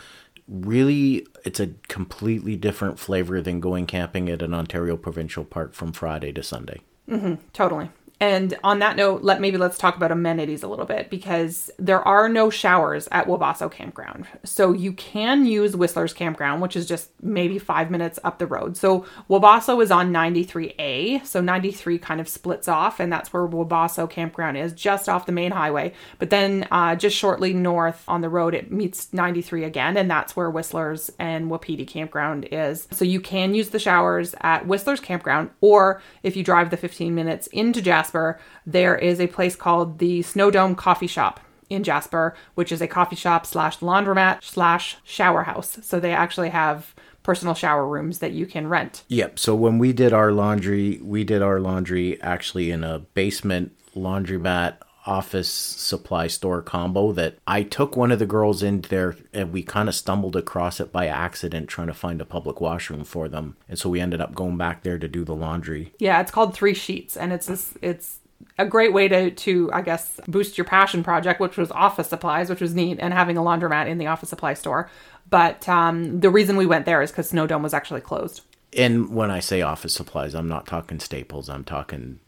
really 0.47 1.25
it's 1.45 1.59
a 1.59 1.71
completely 1.87 2.55
different 2.55 2.99
flavor 2.99 3.41
than 3.41 3.59
going 3.59 3.85
camping 3.85 4.29
at 4.29 4.41
an 4.41 4.53
Ontario 4.53 4.97
provincial 4.97 5.43
park 5.43 5.73
from 5.73 5.91
Friday 5.91 6.31
to 6.33 6.43
Sunday. 6.43 6.81
Mm-hmm, 7.09 7.35
totally. 7.53 7.89
And 8.19 8.57
on 8.63 8.79
that 8.79 8.95
note, 8.95 9.21
let 9.21 9.39
maybe 9.41 9.57
let's 9.57 9.77
talk 9.77 9.95
about 9.95 10.11
amenities 10.11 10.63
a 10.63 10.67
little 10.67 10.85
bit 10.85 11.09
because 11.09 11.69
there 11.77 12.01
are 12.07 12.27
no 12.27 12.49
showers 12.49 13.07
at 13.11 13.27
Wabasso 13.27 13.71
Campground. 13.71 14.25
So 14.43 14.73
you 14.73 14.91
can 14.93 15.45
use 15.45 15.75
Whistler's 15.75 16.13
Campground, 16.13 16.61
which 16.61 16.75
is 16.75 16.87
just 16.87 17.09
maybe 17.21 17.59
five 17.59 17.91
minutes 17.91 18.17
up 18.23 18.39
the 18.39 18.47
road. 18.47 18.75
So 18.75 19.05
Wabasso 19.29 19.81
is 19.83 19.91
on 19.91 20.11
93A. 20.11 21.25
So 21.25 21.41
93 21.41 21.99
kind 21.99 22.19
of 22.19 22.27
splits 22.27 22.67
off, 22.67 22.99
and 22.99 23.13
that's 23.13 23.31
where 23.31 23.47
Wabasso 23.47 24.09
Campground 24.09 24.57
is, 24.57 24.73
just 24.73 25.07
off 25.07 25.27
the 25.27 25.31
main 25.31 25.51
highway. 25.51 25.93
But 26.17 26.31
then 26.31 26.67
uh, 26.71 26.95
just 26.95 27.15
shortly 27.15 27.53
north 27.53 28.03
on 28.07 28.21
the 28.21 28.29
road, 28.29 28.55
it 28.55 28.71
meets 28.71 29.13
93 29.13 29.63
again, 29.63 29.95
and 29.95 30.09
that's 30.09 30.35
where 30.35 30.49
Whistler's 30.49 31.11
and 31.19 31.51
Wapiti 31.51 31.85
Campground 31.85 32.47
is. 32.51 32.87
So 32.91 33.05
you 33.05 33.21
can 33.21 33.53
use 33.53 33.69
the 33.69 33.79
showers 33.79 34.33
at 34.41 34.65
Whistler's 34.65 34.99
Campground, 34.99 35.51
or 35.61 36.01
if 36.23 36.35
you 36.35 36.43
drive 36.43 36.71
the 36.71 36.77
15 36.77 37.13
minutes 37.13 37.45
into 37.47 37.81
Jasper 37.81 38.06
Jasper, 38.07 38.39
there 38.65 38.97
is 38.97 39.19
a 39.19 39.27
place 39.27 39.57
called 39.57 39.99
the 39.99 40.21
Snow 40.21 40.49
Dome 40.49 40.75
Coffee 40.75 41.07
Shop 41.07 41.41
in 41.69 41.83
Jasper, 41.83 42.33
which 42.55 42.71
is 42.71 42.81
a 42.81 42.87
coffee 42.87 43.17
shop 43.17 43.45
slash 43.45 43.79
laundromat 43.79 44.41
slash 44.43 44.95
shower 45.03 45.43
house. 45.43 45.77
So 45.81 45.99
they 45.99 46.13
actually 46.13 46.49
have 46.49 46.95
personal 47.23 47.53
shower 47.53 47.85
rooms 47.85 48.19
that 48.19 48.31
you 48.31 48.45
can 48.45 48.69
rent. 48.69 49.03
Yep. 49.09 49.37
So 49.39 49.53
when 49.55 49.77
we 49.77 49.91
did 49.91 50.13
our 50.13 50.31
laundry, 50.31 51.01
we 51.03 51.25
did 51.25 51.41
our 51.41 51.59
laundry 51.59 52.21
actually 52.21 52.71
in 52.71 52.85
a 52.85 52.99
basement 52.99 53.77
laundromat 53.93 54.77
office 55.07 55.49
supply 55.49 56.27
store 56.27 56.61
combo 56.61 57.11
that 57.13 57.37
I 57.47 57.63
took 57.63 57.95
one 57.95 58.11
of 58.11 58.19
the 58.19 58.25
girls 58.25 58.61
in 58.61 58.81
there 58.81 59.15
and 59.33 59.51
we 59.51 59.63
kind 59.63 59.89
of 59.89 59.95
stumbled 59.95 60.35
across 60.35 60.79
it 60.79 60.91
by 60.91 61.07
accident 61.07 61.69
trying 61.69 61.87
to 61.87 61.93
find 61.93 62.21
a 62.21 62.25
public 62.25 62.59
washroom 62.61 63.03
for 63.03 63.27
them. 63.27 63.55
And 63.69 63.79
so 63.79 63.89
we 63.89 64.01
ended 64.01 64.21
up 64.21 64.35
going 64.35 64.57
back 64.57 64.83
there 64.83 64.99
to 64.99 65.07
do 65.07 65.23
the 65.23 65.35
laundry. 65.35 65.93
Yeah, 65.97 66.19
it's 66.21 66.31
called 66.31 66.53
Three 66.53 66.73
Sheets 66.73 67.15
and 67.15 67.31
it's 67.31 67.47
this, 67.47 67.73
it's 67.81 68.19
a 68.59 68.65
great 68.65 68.93
way 68.93 69.07
to 69.07 69.31
to 69.31 69.71
I 69.73 69.81
guess 69.81 70.19
boost 70.27 70.57
your 70.57 70.65
passion 70.65 71.03
project, 71.03 71.39
which 71.39 71.57
was 71.57 71.71
office 71.71 72.09
supplies, 72.09 72.49
which 72.49 72.61
was 72.61 72.75
neat, 72.75 72.97
and 72.99 73.13
having 73.13 73.37
a 73.37 73.41
laundromat 73.41 73.87
in 73.87 73.97
the 73.97 74.07
office 74.07 74.29
supply 74.29 74.53
store. 74.53 74.89
But 75.29 75.67
um, 75.67 76.19
the 76.19 76.29
reason 76.29 76.55
we 76.55 76.65
went 76.65 76.85
there 76.85 77.01
is 77.01 77.11
because 77.11 77.29
Snow 77.29 77.47
Dome 77.47 77.63
was 77.63 77.73
actually 77.73 78.01
closed. 78.01 78.41
And 78.73 79.13
when 79.13 79.31
I 79.31 79.39
say 79.39 79.61
office 79.61 79.93
supplies, 79.93 80.35
I'm 80.35 80.47
not 80.47 80.67
talking 80.67 80.99
staples. 80.99 81.49
I'm 81.49 81.63
talking 81.63 82.19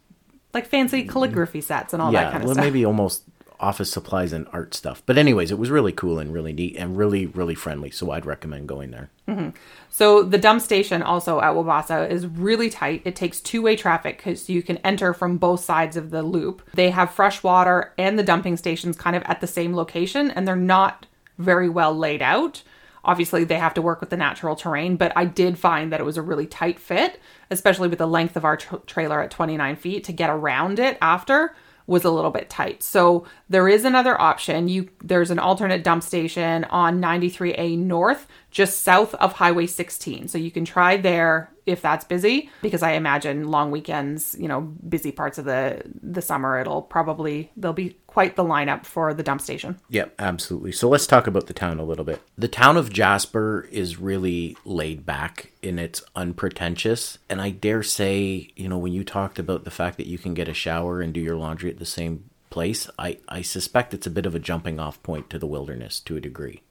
like 0.53 0.65
fancy 0.65 1.03
calligraphy 1.03 1.61
sets 1.61 1.93
and 1.93 2.01
all 2.01 2.11
yeah, 2.11 2.23
that 2.25 2.31
kind 2.31 2.43
of 2.43 2.47
stuff. 2.47 2.47
well, 2.47 2.55
stuff. 2.55 2.65
maybe 2.65 2.85
almost 2.85 3.23
office 3.59 3.91
supplies 3.91 4.31
and 4.31 4.47
art 4.53 4.73
stuff. 4.73 5.03
But 5.05 5.17
anyways, 5.17 5.51
it 5.51 5.59
was 5.59 5.69
really 5.69 5.91
cool 5.91 6.17
and 6.17 6.33
really 6.33 6.53
neat 6.53 6.77
and 6.77 6.97
really 6.97 7.25
really 7.25 7.55
friendly. 7.55 7.91
So 7.91 8.11
I'd 8.11 8.25
recommend 8.25 8.67
going 8.67 8.91
there. 8.91 9.09
Mm-hmm. 9.27 9.49
So 9.89 10.23
the 10.23 10.37
dump 10.37 10.61
station 10.61 11.01
also 11.01 11.41
at 11.41 11.53
Wabasso 11.53 12.09
is 12.09 12.25
really 12.25 12.69
tight. 12.69 13.01
It 13.05 13.15
takes 13.15 13.41
two 13.41 13.61
way 13.61 13.75
traffic 13.75 14.17
because 14.17 14.49
you 14.49 14.63
can 14.63 14.77
enter 14.77 15.13
from 15.13 15.37
both 15.37 15.61
sides 15.63 15.97
of 15.97 16.09
the 16.09 16.23
loop. 16.23 16.61
They 16.73 16.89
have 16.91 17.11
fresh 17.11 17.43
water 17.43 17.93
and 17.97 18.17
the 18.17 18.23
dumping 18.23 18.57
stations 18.57 18.97
kind 18.97 19.15
of 19.15 19.23
at 19.23 19.41
the 19.41 19.47
same 19.47 19.75
location, 19.75 20.31
and 20.31 20.47
they're 20.47 20.55
not 20.55 21.05
very 21.37 21.69
well 21.69 21.95
laid 21.95 22.21
out. 22.21 22.63
Obviously, 23.03 23.43
they 23.43 23.59
have 23.59 23.73
to 23.75 23.81
work 23.81 23.99
with 23.99 24.09
the 24.09 24.17
natural 24.17 24.55
terrain, 24.55 24.95
but 24.97 25.11
I 25.15 25.25
did 25.25 25.57
find 25.57 25.91
that 25.91 25.99
it 25.99 26.05
was 26.05 26.17
a 26.17 26.21
really 26.21 26.45
tight 26.45 26.79
fit, 26.79 27.19
especially 27.49 27.87
with 27.87 27.99
the 27.99 28.07
length 28.07 28.35
of 28.35 28.45
our 28.45 28.57
tra- 28.57 28.81
trailer 28.85 29.21
at 29.21 29.31
29 29.31 29.75
feet 29.75 30.03
to 30.05 30.11
get 30.11 30.29
around 30.29 30.79
it 30.79 30.97
after 31.01 31.55
was 31.89 32.05
a 32.05 32.11
little 32.11 32.29
bit 32.29 32.51
tight. 32.51 32.83
So 32.83 33.25
there 33.49 33.67
is 33.67 33.83
another 33.83 34.19
option. 34.21 34.67
You 34.67 34.89
there's 35.03 35.31
an 35.31 35.39
alternate 35.39 35.83
dump 35.83 36.03
station 36.03 36.63
on 36.65 37.01
93A 37.01 37.77
North 37.79 38.27
just 38.51 38.83
south 38.83 39.15
of 39.15 39.33
Highway 39.33 39.65
16. 39.65 40.27
So 40.27 40.37
you 40.37 40.51
can 40.51 40.65
try 40.65 40.97
there 40.97 41.51
if 41.65 41.81
that's 41.81 42.05
busy 42.05 42.51
because 42.61 42.83
I 42.83 42.91
imagine 42.91 43.49
long 43.49 43.71
weekends, 43.71 44.35
you 44.39 44.47
know, 44.47 44.61
busy 44.61 45.11
parts 45.11 45.39
of 45.39 45.45
the 45.45 45.81
the 46.03 46.21
summer 46.21 46.59
it'll 46.59 46.83
probably 46.83 47.51
there'll 47.57 47.73
be 47.73 47.97
quite 48.19 48.35
the 48.35 48.43
lineup 48.43 48.85
for 48.85 49.13
the 49.13 49.23
dump 49.23 49.39
station. 49.39 49.79
Yep, 49.87 50.15
absolutely. 50.19 50.73
So 50.73 50.89
let's 50.89 51.07
talk 51.07 51.25
about 51.25 51.47
the 51.47 51.53
town 51.53 51.79
a 51.79 51.85
little 51.85 52.03
bit. 52.03 52.21
The 52.37 52.49
town 52.49 52.75
of 52.75 52.91
Jasper 52.91 53.65
is 53.71 53.97
really 53.97 54.57
laid 54.65 55.05
back 55.05 55.53
in 55.61 55.79
its 55.79 56.03
unpretentious, 56.17 57.17
and 57.29 57.39
I 57.39 57.51
dare 57.51 57.81
say, 57.81 58.49
you 58.57 58.67
know, 58.67 58.77
when 58.77 58.91
you 58.91 59.05
talked 59.05 59.39
about 59.39 59.63
the 59.63 59.71
fact 59.71 59.95
that 59.95 60.07
you 60.07 60.17
can 60.17 60.33
get 60.33 60.49
a 60.49 60.53
shower 60.53 60.99
and 60.99 61.13
do 61.13 61.21
your 61.21 61.37
laundry 61.37 61.69
at 61.69 61.79
the 61.79 61.85
same 61.85 62.29
place, 62.49 62.89
I 62.99 63.19
I 63.29 63.41
suspect 63.41 63.93
it's 63.93 64.07
a 64.07 64.11
bit 64.11 64.25
of 64.25 64.35
a 64.35 64.39
jumping 64.39 64.81
off 64.81 65.01
point 65.01 65.29
to 65.29 65.39
the 65.39 65.47
wilderness 65.47 66.01
to 66.01 66.17
a 66.17 66.21
degree. 66.21 66.61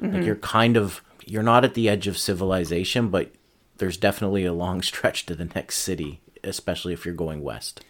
Mm-hmm. 0.00 0.14
Like 0.14 0.24
you're 0.24 0.36
kind 0.36 0.76
of 0.76 1.02
you're 1.26 1.42
not 1.42 1.64
at 1.64 1.74
the 1.74 1.88
edge 1.88 2.06
of 2.06 2.16
civilization, 2.16 3.08
but 3.08 3.32
there's 3.78 3.96
definitely 3.96 4.44
a 4.44 4.52
long 4.52 4.82
stretch 4.90 5.26
to 5.26 5.34
the 5.34 5.46
next 5.46 5.78
city, 5.78 6.20
especially 6.44 6.92
if 6.92 7.04
you're 7.04 7.12
going 7.12 7.42
west. 7.42 7.84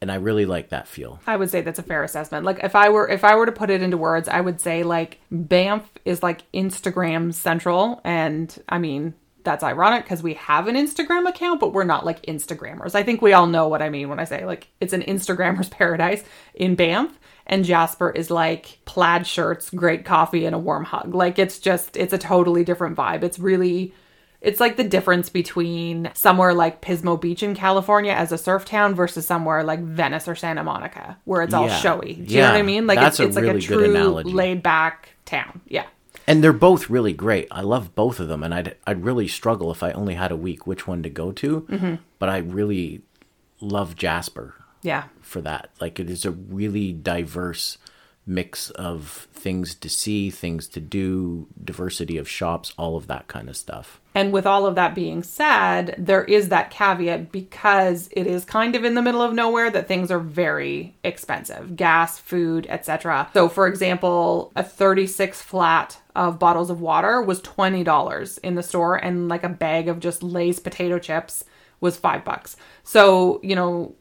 And 0.00 0.10
I 0.10 0.14
really 0.16 0.46
like 0.46 0.70
that 0.70 0.88
feel. 0.88 1.20
I 1.26 1.36
would 1.36 1.50
say 1.50 1.60
that's 1.60 1.78
a 1.78 1.82
fair 1.82 2.02
assessment. 2.02 2.46
Like 2.46 2.60
if 2.62 2.74
I 2.74 2.88
were 2.88 3.08
if 3.08 3.22
I 3.22 3.34
were 3.34 3.46
to 3.46 3.52
put 3.52 3.70
it 3.70 3.82
into 3.82 3.98
words, 3.98 4.28
I 4.28 4.40
would 4.40 4.60
say 4.60 4.82
like 4.82 5.20
Banff 5.30 5.90
is 6.04 6.22
like 6.22 6.50
Instagram 6.52 7.34
central 7.34 8.00
and 8.02 8.56
I 8.68 8.78
mean 8.78 9.14
that's 9.42 9.64
ironic 9.64 10.04
because 10.04 10.22
we 10.22 10.34
have 10.34 10.68
an 10.68 10.76
Instagram 10.76 11.28
account, 11.28 11.60
but 11.60 11.72
we're 11.72 11.84
not 11.84 12.04
like 12.04 12.22
Instagrammers. 12.22 12.94
I 12.94 13.02
think 13.02 13.22
we 13.22 13.32
all 13.32 13.46
know 13.46 13.68
what 13.68 13.82
I 13.82 13.88
mean 13.90 14.08
when 14.08 14.20
I 14.20 14.24
say 14.24 14.46
like 14.46 14.68
it's 14.80 14.92
an 14.92 15.02
Instagrammer's 15.02 15.68
paradise 15.70 16.24
in 16.54 16.74
Banff 16.76 17.18
and 17.50 17.64
Jasper 17.64 18.10
is 18.10 18.30
like 18.30 18.78
plaid 18.84 19.26
shirts, 19.26 19.70
great 19.70 20.04
coffee, 20.04 20.46
and 20.46 20.54
a 20.54 20.58
warm 20.58 20.84
hug. 20.84 21.14
Like 21.14 21.38
it's 21.38 21.58
just, 21.58 21.96
it's 21.96 22.12
a 22.12 22.18
totally 22.18 22.64
different 22.64 22.96
vibe. 22.96 23.24
It's 23.24 23.40
really, 23.40 23.92
it's 24.40 24.60
like 24.60 24.76
the 24.76 24.84
difference 24.84 25.28
between 25.28 26.10
somewhere 26.14 26.54
like 26.54 26.80
Pismo 26.80 27.20
Beach 27.20 27.42
in 27.42 27.54
California 27.54 28.12
as 28.12 28.32
a 28.32 28.38
surf 28.38 28.64
town 28.64 28.94
versus 28.94 29.26
somewhere 29.26 29.62
like 29.64 29.80
Venice 29.80 30.26
or 30.28 30.34
Santa 30.34 30.64
Monica 30.64 31.18
where 31.24 31.42
it's 31.42 31.52
all 31.54 31.66
Yeah. 31.66 31.76
showy. 31.78 32.14
Do 32.14 32.20
you 32.34 32.40
Yeah, 32.40 32.46
know 32.46 32.52
what 32.54 32.58
I 32.58 32.62
mean? 32.62 32.86
Like 32.86 32.98
that's 32.98 33.20
it's, 33.20 33.28
it's 33.28 33.36
a 33.36 33.40
like 33.40 33.44
a 33.50 33.54
really 33.54 33.66
good 33.66 33.66
true 33.66 33.90
analogy. 33.96 34.30
laid 34.32 34.62
back 34.62 35.10
town. 35.26 35.60
Yeah. 35.68 35.86
And 36.26 36.44
they're 36.44 36.52
both 36.52 36.88
really 36.88 37.12
great. 37.12 37.48
I 37.50 37.62
love 37.62 37.94
both 37.94 38.20
of 38.20 38.28
them, 38.28 38.42
and 38.42 38.54
I'd 38.54 38.76
I'd 38.86 39.04
really 39.04 39.26
struggle 39.26 39.70
if 39.72 39.82
I 39.82 39.90
only 39.92 40.14
had 40.14 40.30
a 40.30 40.36
week 40.36 40.66
which 40.66 40.86
one 40.86 41.02
to 41.02 41.10
go 41.10 41.32
to. 41.32 41.62
Mm-hmm. 41.62 41.94
But 42.18 42.28
I 42.28 42.38
really 42.38 43.02
love 43.60 43.96
Jasper 43.96 44.54
Yeah. 44.82 45.04
for 45.20 45.40
that. 45.42 45.70
Like 45.80 45.98
it 45.98 46.08
is 46.08 46.24
a 46.24 46.30
really 46.30 46.92
diverse 46.92 47.78
mix 48.30 48.70
of 48.70 49.26
things 49.32 49.74
to 49.74 49.88
see, 49.88 50.30
things 50.30 50.68
to 50.68 50.80
do, 50.80 51.48
diversity 51.62 52.16
of 52.16 52.28
shops, 52.28 52.72
all 52.78 52.96
of 52.96 53.08
that 53.08 53.26
kind 53.26 53.48
of 53.48 53.56
stuff. 53.56 54.00
And 54.14 54.32
with 54.32 54.46
all 54.46 54.66
of 54.66 54.74
that 54.76 54.94
being 54.94 55.22
said, 55.22 55.94
there 55.98 56.24
is 56.24 56.48
that 56.48 56.70
caveat 56.70 57.30
because 57.32 58.08
it 58.12 58.26
is 58.26 58.44
kind 58.44 58.74
of 58.74 58.84
in 58.84 58.94
the 58.94 59.02
middle 59.02 59.22
of 59.22 59.34
nowhere 59.34 59.70
that 59.70 59.88
things 59.88 60.10
are 60.10 60.18
very 60.18 60.96
expensive 61.04 61.76
gas, 61.76 62.18
food, 62.18 62.66
etc. 62.68 63.28
So, 63.34 63.48
for 63.48 63.66
example, 63.66 64.52
a 64.56 64.62
36 64.62 65.42
flat 65.42 66.00
of 66.14 66.38
bottles 66.38 66.70
of 66.70 66.80
water 66.80 67.22
was 67.22 67.40
$20 67.42 68.38
in 68.42 68.54
the 68.54 68.62
store, 68.62 68.96
and 68.96 69.28
like 69.28 69.44
a 69.44 69.48
bag 69.48 69.88
of 69.88 70.00
just 70.00 70.22
Lay's 70.22 70.60
potato 70.60 70.98
chips 70.98 71.44
was 71.80 71.96
five 71.96 72.24
bucks. 72.24 72.56
So, 72.84 73.40
you 73.42 73.54
know, 73.54 73.94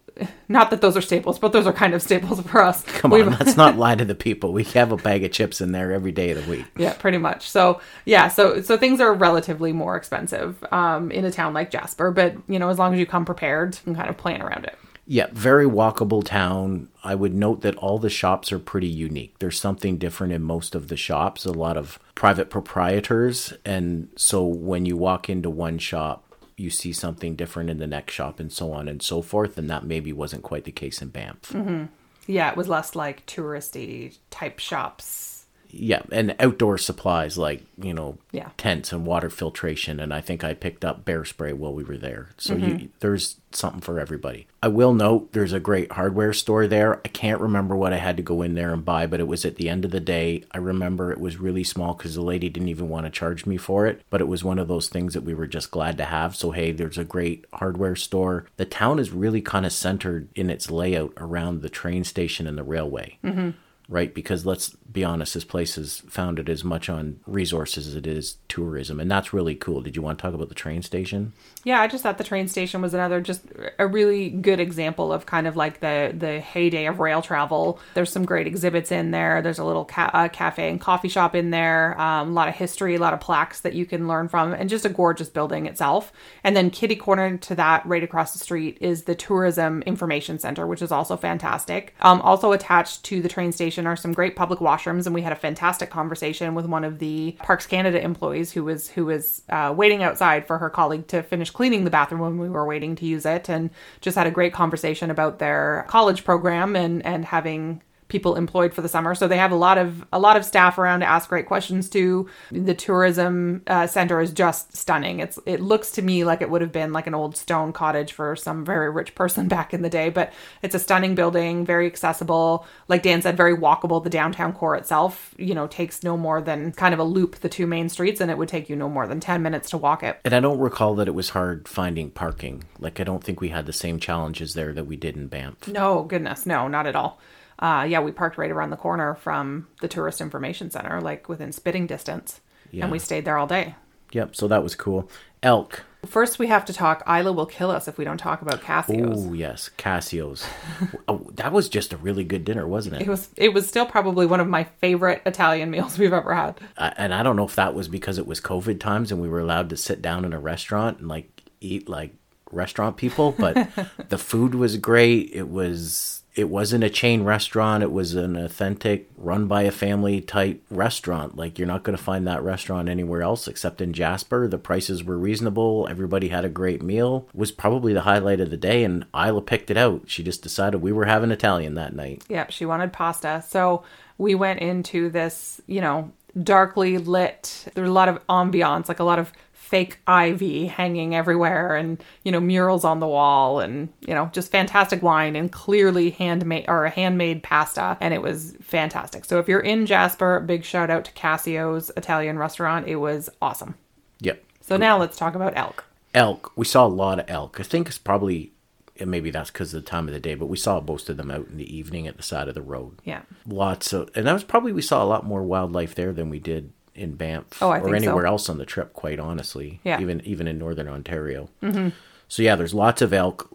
not 0.47 0.69
that 0.71 0.81
those 0.81 0.97
are 0.97 1.01
staples, 1.01 1.39
but 1.39 1.51
those 1.51 1.67
are 1.67 1.73
kind 1.73 1.93
of 1.93 2.01
staples 2.01 2.41
for 2.41 2.63
us. 2.63 2.83
Come 2.83 3.13
on, 3.13 3.31
let's 3.31 3.57
not 3.57 3.77
lie 3.77 3.95
to 3.95 4.05
the 4.05 4.15
people. 4.15 4.53
We 4.53 4.63
have 4.65 4.91
a 4.91 4.97
bag 4.97 5.23
of 5.23 5.31
chips 5.31 5.61
in 5.61 5.71
there 5.71 5.91
every 5.91 6.11
day 6.11 6.31
of 6.31 6.43
the 6.43 6.49
week. 6.49 6.65
Yeah, 6.79 6.93
pretty 6.93 7.17
much. 7.17 7.49
So 7.49 7.81
yeah, 8.05 8.29
so 8.29 8.61
so 8.61 8.77
things 8.77 9.01
are 9.01 9.13
relatively 9.13 9.73
more 9.73 9.97
expensive 9.97 10.63
um, 10.71 11.11
in 11.11 11.25
a 11.25 11.31
town 11.31 11.53
like 11.53 11.71
Jasper, 11.71 12.11
but 12.11 12.35
you 12.47 12.57
know, 12.57 12.69
as 12.69 12.79
long 12.79 12.93
as 12.93 12.99
you 12.99 13.05
come 13.05 13.25
prepared 13.25 13.77
and 13.85 13.95
kind 13.95 14.09
of 14.09 14.17
plan 14.17 14.41
around 14.41 14.65
it. 14.65 14.77
Yeah, 15.11 15.25
very 15.31 15.65
walkable 15.65 16.23
town. 16.23 16.87
I 17.03 17.15
would 17.15 17.33
note 17.33 17.61
that 17.61 17.75
all 17.77 17.97
the 17.97 18.11
shops 18.11 18.51
are 18.51 18.59
pretty 18.59 18.87
unique. 18.87 19.39
There's 19.39 19.59
something 19.59 19.97
different 19.97 20.33
in 20.33 20.43
most 20.43 20.75
of 20.75 20.87
the 20.87 20.95
shops, 20.95 21.45
a 21.45 21.51
lot 21.51 21.77
of 21.77 21.97
private 22.13 22.51
proprietors. 22.51 23.51
And 23.65 24.09
so 24.15 24.45
when 24.45 24.85
you 24.85 24.95
walk 24.95 25.27
into 25.27 25.49
one 25.49 25.79
shop, 25.79 26.28
you 26.59 26.69
see 26.69 26.93
something 26.93 27.35
different 27.35 27.69
in 27.69 27.77
the 27.77 27.87
next 27.87 28.13
shop 28.13 28.39
and 28.39 28.51
so 28.51 28.71
on 28.71 28.87
and 28.87 29.01
so 29.01 29.21
forth. 29.21 29.57
And 29.57 29.69
that 29.69 29.83
maybe 29.83 30.11
wasn't 30.11 30.43
quite 30.43 30.65
the 30.65 30.71
case 30.71 31.01
in 31.01 31.09
Banff. 31.09 31.41
Mm-hmm. 31.49 31.85
Yeah, 32.27 32.51
it 32.51 32.57
was 32.57 32.67
less 32.67 32.95
like 32.95 33.25
touristy 33.25 34.17
type 34.29 34.59
shops. 34.59 35.28
Yeah, 35.71 36.01
and 36.11 36.35
outdoor 36.39 36.77
supplies 36.77 37.37
like, 37.37 37.63
you 37.81 37.93
know, 37.93 38.17
Yeah. 38.31 38.49
tents 38.57 38.91
and 38.91 39.05
water 39.05 39.29
filtration. 39.29 39.99
And 39.99 40.13
I 40.13 40.21
think 40.21 40.43
I 40.43 40.53
picked 40.53 40.83
up 40.83 41.05
bear 41.05 41.25
spray 41.25 41.53
while 41.53 41.73
we 41.73 41.83
were 41.83 41.97
there. 41.97 42.29
So 42.37 42.55
you, 42.55 42.73
mm-hmm. 42.73 42.85
there's 42.99 43.37
something 43.51 43.81
for 43.81 43.99
everybody. 43.99 44.47
I 44.61 44.67
will 44.67 44.93
note 44.93 45.31
there's 45.31 45.53
a 45.53 45.59
great 45.59 45.91
hardware 45.91 46.33
store 46.33 46.67
there. 46.67 46.99
I 47.05 47.07
can't 47.09 47.41
remember 47.41 47.75
what 47.75 47.93
I 47.93 47.97
had 47.97 48.17
to 48.17 48.23
go 48.23 48.41
in 48.41 48.55
there 48.55 48.73
and 48.73 48.83
buy, 48.83 49.07
but 49.07 49.19
it 49.19 49.27
was 49.27 49.45
at 49.45 49.55
the 49.55 49.69
end 49.69 49.85
of 49.85 49.91
the 49.91 49.99
day. 49.99 50.43
I 50.51 50.57
remember 50.57 51.11
it 51.11 51.19
was 51.19 51.39
really 51.39 51.63
small 51.63 51.93
because 51.93 52.15
the 52.15 52.21
lady 52.21 52.49
didn't 52.49 52.69
even 52.69 52.89
want 52.89 53.05
to 53.05 53.11
charge 53.11 53.45
me 53.45 53.57
for 53.57 53.87
it, 53.87 54.01
but 54.09 54.21
it 54.21 54.27
was 54.27 54.43
one 54.43 54.59
of 54.59 54.67
those 54.67 54.89
things 54.89 55.13
that 55.13 55.23
we 55.23 55.33
were 55.33 55.47
just 55.47 55.71
glad 55.71 55.97
to 55.97 56.05
have. 56.05 56.35
So, 56.35 56.51
hey, 56.51 56.71
there's 56.71 56.97
a 56.97 57.03
great 57.03 57.45
hardware 57.53 57.95
store. 57.95 58.45
The 58.57 58.65
town 58.65 58.99
is 58.99 59.11
really 59.11 59.41
kind 59.41 59.65
of 59.65 59.71
centered 59.71 60.29
in 60.35 60.49
its 60.49 60.69
layout 60.69 61.13
around 61.17 61.61
the 61.61 61.69
train 61.69 62.03
station 62.03 62.47
and 62.47 62.57
the 62.57 62.63
railway. 62.63 63.17
Mm-hmm. 63.23 63.51
Right? 63.89 64.13
Because 64.13 64.45
let's 64.45 64.69
be 64.69 65.03
honest, 65.03 65.33
this 65.33 65.43
place 65.43 65.77
is 65.77 66.03
founded 66.07 66.47
as 66.47 66.63
much 66.63 66.89
on 66.89 67.19
resources 67.25 67.87
as 67.87 67.95
it 67.95 68.05
is 68.05 68.37
tourism, 68.47 68.99
and 68.99 69.09
that's 69.09 69.33
really 69.33 69.55
cool. 69.55 69.81
Did 69.81 69.95
you 69.95 70.01
want 70.01 70.19
to 70.19 70.21
talk 70.21 70.33
about 70.33 70.47
the 70.47 70.55
train 70.55 70.83
station? 70.83 71.33
Yeah, 71.63 71.81
I 71.81 71.87
just 71.87 72.03
thought 72.03 72.19
the 72.19 72.23
train 72.23 72.47
station 72.47 72.81
was 72.81 72.93
another 72.93 73.19
just 73.19 73.41
a 73.79 73.87
really 73.87 74.29
good 74.29 74.59
example 74.59 75.11
of 75.11 75.25
kind 75.25 75.47
of 75.47 75.55
like 75.55 75.79
the 75.79 76.13
the 76.15 76.39
heyday 76.39 76.85
of 76.85 76.99
rail 76.99 77.21
travel. 77.21 77.79
There's 77.95 78.11
some 78.11 78.25
great 78.25 78.47
exhibits 78.47 78.91
in 78.91 79.11
there. 79.11 79.41
There's 79.41 79.59
a 79.59 79.65
little 79.65 79.85
ca- 79.85 80.11
uh, 80.13 80.29
cafe 80.29 80.69
and 80.69 80.79
coffee 80.79 81.09
shop 81.09 81.35
in 81.35 81.49
there. 81.49 81.99
Um, 81.99 82.29
a 82.29 82.33
lot 82.33 82.47
of 82.47 82.55
history, 82.55 82.95
a 82.95 82.99
lot 82.99 83.13
of 83.13 83.19
plaques 83.19 83.61
that 83.61 83.73
you 83.73 83.85
can 83.85 84.07
learn 84.07 84.29
from, 84.29 84.53
and 84.53 84.69
just 84.69 84.85
a 84.85 84.89
gorgeous 84.89 85.29
building 85.29 85.65
itself. 85.65 86.13
And 86.43 86.55
then 86.55 86.69
kitty 86.69 86.95
corner 86.95 87.37
to 87.37 87.55
that, 87.55 87.85
right 87.85 88.03
across 88.03 88.33
the 88.33 88.39
street, 88.39 88.77
is 88.81 89.03
the 89.03 89.15
tourism 89.15 89.81
information 89.83 90.37
center, 90.37 90.67
which 90.67 90.83
is 90.83 90.91
also 90.91 91.17
fantastic. 91.17 91.95
Um, 92.01 92.21
also 92.21 92.51
attached 92.51 93.03
to 93.05 93.21
the 93.21 93.29
train 93.29 93.51
station 93.51 93.78
are 93.87 93.95
some 93.95 94.13
great 94.13 94.35
public 94.35 94.59
washrooms, 94.59 95.05
and 95.05 95.15
we 95.15 95.21
had 95.21 95.31
a 95.31 95.35
fantastic 95.35 95.89
conversation 95.89 96.55
with 96.55 96.65
one 96.65 96.83
of 96.83 96.99
the 96.99 97.35
Parks 97.39 97.65
Canada 97.65 98.01
employees 98.03 98.51
who 98.51 98.63
was 98.63 98.89
who 98.89 99.05
was 99.05 99.41
uh, 99.49 99.73
waiting 99.75 100.03
outside 100.03 100.45
for 100.45 100.57
her 100.57 100.69
colleague 100.69 101.07
to 101.07 101.23
finish 101.23 101.49
cleaning 101.49 101.83
the 101.83 101.89
bathroom 101.89 102.21
when 102.21 102.37
we 102.37 102.49
were 102.49 102.65
waiting 102.65 102.95
to 102.95 103.05
use 103.05 103.25
it, 103.25 103.49
and 103.49 103.69
just 104.01 104.17
had 104.17 104.27
a 104.27 104.31
great 104.31 104.53
conversation 104.53 105.11
about 105.11 105.39
their 105.39 105.85
college 105.87 106.23
program 106.23 106.75
and 106.75 107.05
and 107.05 107.25
having 107.25 107.81
people 108.09 108.35
employed 108.35 108.73
for 108.73 108.81
the 108.81 108.89
summer. 108.89 109.15
So 109.15 109.27
they 109.27 109.37
have 109.37 109.51
a 109.51 109.55
lot 109.55 109.77
of 109.77 110.05
a 110.11 110.19
lot 110.19 110.35
of 110.35 110.43
staff 110.43 110.77
around 110.77 110.99
to 110.99 111.05
ask 111.05 111.29
great 111.29 111.45
questions 111.45 111.89
to. 111.91 112.27
The 112.51 112.73
tourism 112.73 113.61
uh, 113.67 113.87
center 113.87 114.19
is 114.19 114.31
just 114.31 114.75
stunning. 114.75 115.19
It's 115.19 115.39
it 115.45 115.61
looks 115.61 115.91
to 115.91 116.01
me 116.01 116.25
like 116.25 116.41
it 116.41 116.49
would 116.49 116.61
have 116.61 116.71
been 116.71 116.91
like 116.91 117.07
an 117.07 117.15
old 117.15 117.37
stone 117.37 117.71
cottage 117.71 118.11
for 118.11 118.35
some 118.35 118.65
very 118.65 118.89
rich 118.89 119.15
person 119.15 119.47
back 119.59 119.73
in 119.73 119.81
the 119.81 119.89
day, 119.89 120.09
but 120.09 120.33
it's 120.61 120.75
a 120.75 120.79
stunning 120.79 121.15
building, 121.15 121.65
very 121.65 121.85
accessible. 121.85 122.65
Like 122.87 123.03
Dan 123.03 123.21
said, 123.21 123.37
very 123.37 123.55
walkable. 123.55 124.03
The 124.03 124.09
downtown 124.09 124.53
core 124.53 124.75
itself, 124.75 125.33
you 125.37 125.53
know, 125.53 125.67
takes 125.67 126.03
no 126.03 126.17
more 126.17 126.41
than 126.41 126.73
kind 126.73 126.93
of 126.93 126.99
a 126.99 127.03
loop 127.03 127.37
the 127.37 127.49
two 127.49 127.67
main 127.67 127.87
streets, 127.87 128.19
and 128.19 128.29
it 128.29 128.37
would 128.37 128.49
take 128.49 128.69
you 128.69 128.75
no 128.75 128.89
more 128.89 129.07
than 129.07 129.19
ten 129.19 129.41
minutes 129.41 129.69
to 129.69 129.77
walk 129.77 130.03
it. 130.03 130.19
And 130.25 130.33
I 130.33 130.39
don't 130.39 130.59
recall 130.59 130.95
that 130.95 131.07
it 131.07 131.13
was 131.13 131.29
hard 131.29 131.67
finding 131.67 132.09
parking. 132.09 132.63
Like 132.79 132.99
I 132.99 133.03
don't 133.03 133.23
think 133.23 133.39
we 133.39 133.49
had 133.49 133.67
the 133.67 133.73
same 133.73 133.99
challenges 133.99 134.55
there 134.55 134.73
that 134.73 134.87
we 134.87 134.97
did 134.97 135.15
in 135.15 135.27
Banff. 135.27 135.67
No, 135.67 136.03
goodness, 136.03 136.45
no, 136.45 136.67
not 136.67 136.87
at 136.87 136.95
all 136.95 137.19
uh, 137.59 137.85
yeah, 137.87 137.99
we 137.99 138.11
parked 138.11 138.37
right 138.37 138.51
around 138.51 138.69
the 138.69 138.77
corner 138.77 139.15
from 139.15 139.67
the 139.81 139.87
tourist 139.87 140.21
information 140.21 140.71
center, 140.71 141.01
like 141.01 141.27
within 141.29 141.51
spitting 141.51 141.87
distance, 141.87 142.39
yeah. 142.71 142.83
and 142.83 142.91
we 142.91 142.99
stayed 142.99 143.25
there 143.25 143.37
all 143.37 143.47
day. 143.47 143.75
Yep, 144.11 144.35
so 144.35 144.47
that 144.47 144.63
was 144.63 144.75
cool. 144.75 145.09
Elk. 145.43 145.83
First, 146.05 146.39
we 146.39 146.47
have 146.47 146.63
to 146.65 146.73
talk. 146.73 147.03
Isla 147.07 147.33
will 147.33 147.45
kill 147.45 147.69
us 147.69 147.87
if 147.87 147.97
we 147.97 148.05
don't 148.05 148.17
talk 148.17 148.41
about 148.41 148.61
Cassio's. 148.61 149.27
Oh 149.27 149.33
yes, 149.33 149.69
Cassio's. 149.75 150.45
oh, 151.09 151.29
that 151.33 151.51
was 151.51 151.67
just 151.67 151.91
a 151.91 151.97
really 151.97 152.23
good 152.23 152.45
dinner, 152.45 152.65
wasn't 152.65 152.95
it? 152.95 153.01
It 153.01 153.09
was. 153.09 153.29
It 153.35 153.53
was 153.53 153.67
still 153.67 153.85
probably 153.85 154.25
one 154.25 154.39
of 154.39 154.47
my 154.47 154.63
favorite 154.63 155.21
Italian 155.25 155.69
meals 155.69 155.99
we've 155.99 156.13
ever 156.13 156.33
had. 156.33 156.59
Uh, 156.77 156.91
and 156.95 157.13
I 157.13 157.21
don't 157.21 157.35
know 157.35 157.45
if 157.45 157.55
that 157.55 157.73
was 157.73 157.89
because 157.89 158.17
it 158.17 158.25
was 158.25 158.39
COVID 158.39 158.79
times 158.79 159.11
and 159.11 159.21
we 159.21 159.27
were 159.27 159.41
allowed 159.41 159.69
to 159.69 159.77
sit 159.77 160.01
down 160.01 160.23
in 160.23 160.31
a 160.31 160.39
restaurant 160.39 160.99
and 160.99 161.09
like 161.09 161.43
eat 161.59 161.89
like 161.89 162.13
restaurant 162.51 162.95
people, 162.95 163.35
but 163.37 163.69
the 164.09 164.17
food 164.17 164.55
was 164.55 164.77
great. 164.77 165.31
It 165.33 165.49
was 165.49 166.18
it 166.39 166.49
wasn't 166.49 166.85
a 166.85 166.89
chain 166.89 167.23
restaurant. 167.23 167.83
It 167.83 167.91
was 167.91 168.15
an 168.15 168.37
authentic, 168.37 169.09
run 169.17 169.47
by 169.47 169.63
a 169.63 169.71
family 169.71 170.21
type 170.21 170.63
restaurant. 170.71 171.35
Like 171.35 171.59
you're 171.59 171.67
not 171.67 171.83
going 171.83 171.97
to 171.97 172.03
find 172.03 172.25
that 172.27 172.41
restaurant 172.41 172.87
anywhere 172.87 173.21
else 173.21 173.45
except 173.45 173.81
in 173.81 173.91
Jasper. 173.91 174.47
The 174.47 174.57
prices 174.57 175.03
were 175.03 175.17
reasonable. 175.17 175.85
Everybody 175.89 176.29
had 176.29 176.45
a 176.45 176.49
great 176.49 176.81
meal. 176.81 177.27
It 177.33 177.37
was 177.37 177.51
probably 177.51 177.91
the 177.91 178.01
highlight 178.01 178.39
of 178.39 178.51
the 178.51 178.57
day, 178.57 178.85
and 178.85 179.05
Isla 179.13 179.41
picked 179.41 179.69
it 179.69 179.75
out. 179.75 180.03
She 180.05 180.23
just 180.23 180.41
decided 180.41 180.81
we 180.81 180.93
were 180.93 181.05
having 181.05 181.31
Italian 181.31 181.75
that 181.75 181.93
night. 181.93 182.23
Yeah, 182.29 182.47
she 182.49 182.65
wanted 182.65 182.93
pasta, 182.93 183.43
so 183.45 183.83
we 184.17 184.33
went 184.33 184.61
into 184.61 185.09
this, 185.09 185.59
you 185.67 185.81
know, 185.81 186.09
darkly 186.41 186.97
lit. 186.97 187.67
There 187.73 187.83
was 187.83 187.91
a 187.91 187.93
lot 187.93 188.07
of 188.07 188.25
ambiance, 188.27 188.87
like 188.87 188.99
a 188.99 189.03
lot 189.03 189.19
of 189.19 189.33
fake 189.69 189.99
ivy 190.07 190.65
hanging 190.65 191.13
everywhere 191.13 191.75
and 191.75 192.03
you 192.23 192.31
know 192.31 192.39
murals 192.39 192.83
on 192.83 192.99
the 192.99 193.07
wall 193.07 193.59
and 193.59 193.87
you 194.01 194.15
know 194.15 194.27
just 194.33 194.51
fantastic 194.51 195.03
wine 195.03 195.35
and 195.35 195.51
clearly 195.51 196.09
handmade 196.09 196.65
or 196.67 196.85
a 196.85 196.89
handmade 196.89 197.43
pasta. 197.43 197.95
And 198.01 198.11
it 198.11 198.21
was 198.23 198.55
fantastic. 198.61 199.25
So 199.25 199.37
if 199.37 199.47
you're 199.47 199.59
in 199.59 199.85
jasper 199.85 200.39
big 200.39 200.63
shout 200.63 200.89
out 200.89 201.05
to 201.05 201.11
cassio's 201.11 201.91
italian 201.95 202.39
restaurant. 202.39 202.87
It 202.87 202.95
was 202.95 203.29
awesome. 203.43 203.75
Yep. 204.21 204.43
So 204.61 204.75
now 204.75 204.97
let's 204.97 205.17
talk 205.17 205.35
about 205.35 205.55
elk. 205.55 205.85
Elk. 206.15 206.51
We 206.55 206.65
saw 206.65 206.87
a 206.87 206.89
lot 206.89 207.19
of 207.19 207.29
elk. 207.29 207.59
I 207.59 207.63
think 207.63 207.87
it's 207.87 207.99
probably 207.99 208.53
and 208.99 209.11
maybe 209.11 209.29
that's 209.29 209.51
because 209.51 209.73
of 209.73 209.83
the 209.83 209.89
time 209.89 210.07
of 210.07 210.13
the 210.13 210.19
day, 210.19 210.33
but 210.33 210.47
we 210.47 210.57
saw 210.57 210.81
most 210.81 211.09
of 211.09 211.17
them 211.17 211.31
out 211.31 211.47
in 211.47 211.57
the 211.57 211.75
evening 211.75 212.07
at 212.07 212.17
the 212.17 212.23
side 212.23 212.47
of 212.47 212.55
the 212.55 212.61
road. 212.61 212.99
Yeah. 213.05 213.21
Lots 213.45 213.93
of, 213.93 214.09
and 214.15 214.27
that 214.27 214.33
was 214.33 214.43
probably, 214.43 214.73
we 214.73 214.81
saw 214.81 215.01
a 215.03 215.05
lot 215.05 215.25
more 215.25 215.43
wildlife 215.43 215.95
there 215.95 216.11
than 216.11 216.29
we 216.29 216.39
did 216.39 216.73
in 216.95 217.15
Banff 217.15 217.61
oh, 217.61 217.69
or 217.69 217.95
anywhere 217.95 218.23
so. 218.23 218.27
else 218.27 218.49
on 218.49 218.57
the 218.57 218.65
trip. 218.65 218.93
Quite 218.93 219.19
honestly, 219.19 219.79
yeah. 219.83 219.99
even 219.99 220.21
even 220.21 220.47
in 220.47 220.57
northern 220.57 220.87
Ontario. 220.87 221.49
Mm-hmm. 221.61 221.89
So 222.27 222.43
yeah, 222.43 222.55
there's 222.55 222.73
lots 222.73 223.01
of 223.01 223.13
elk. 223.13 223.49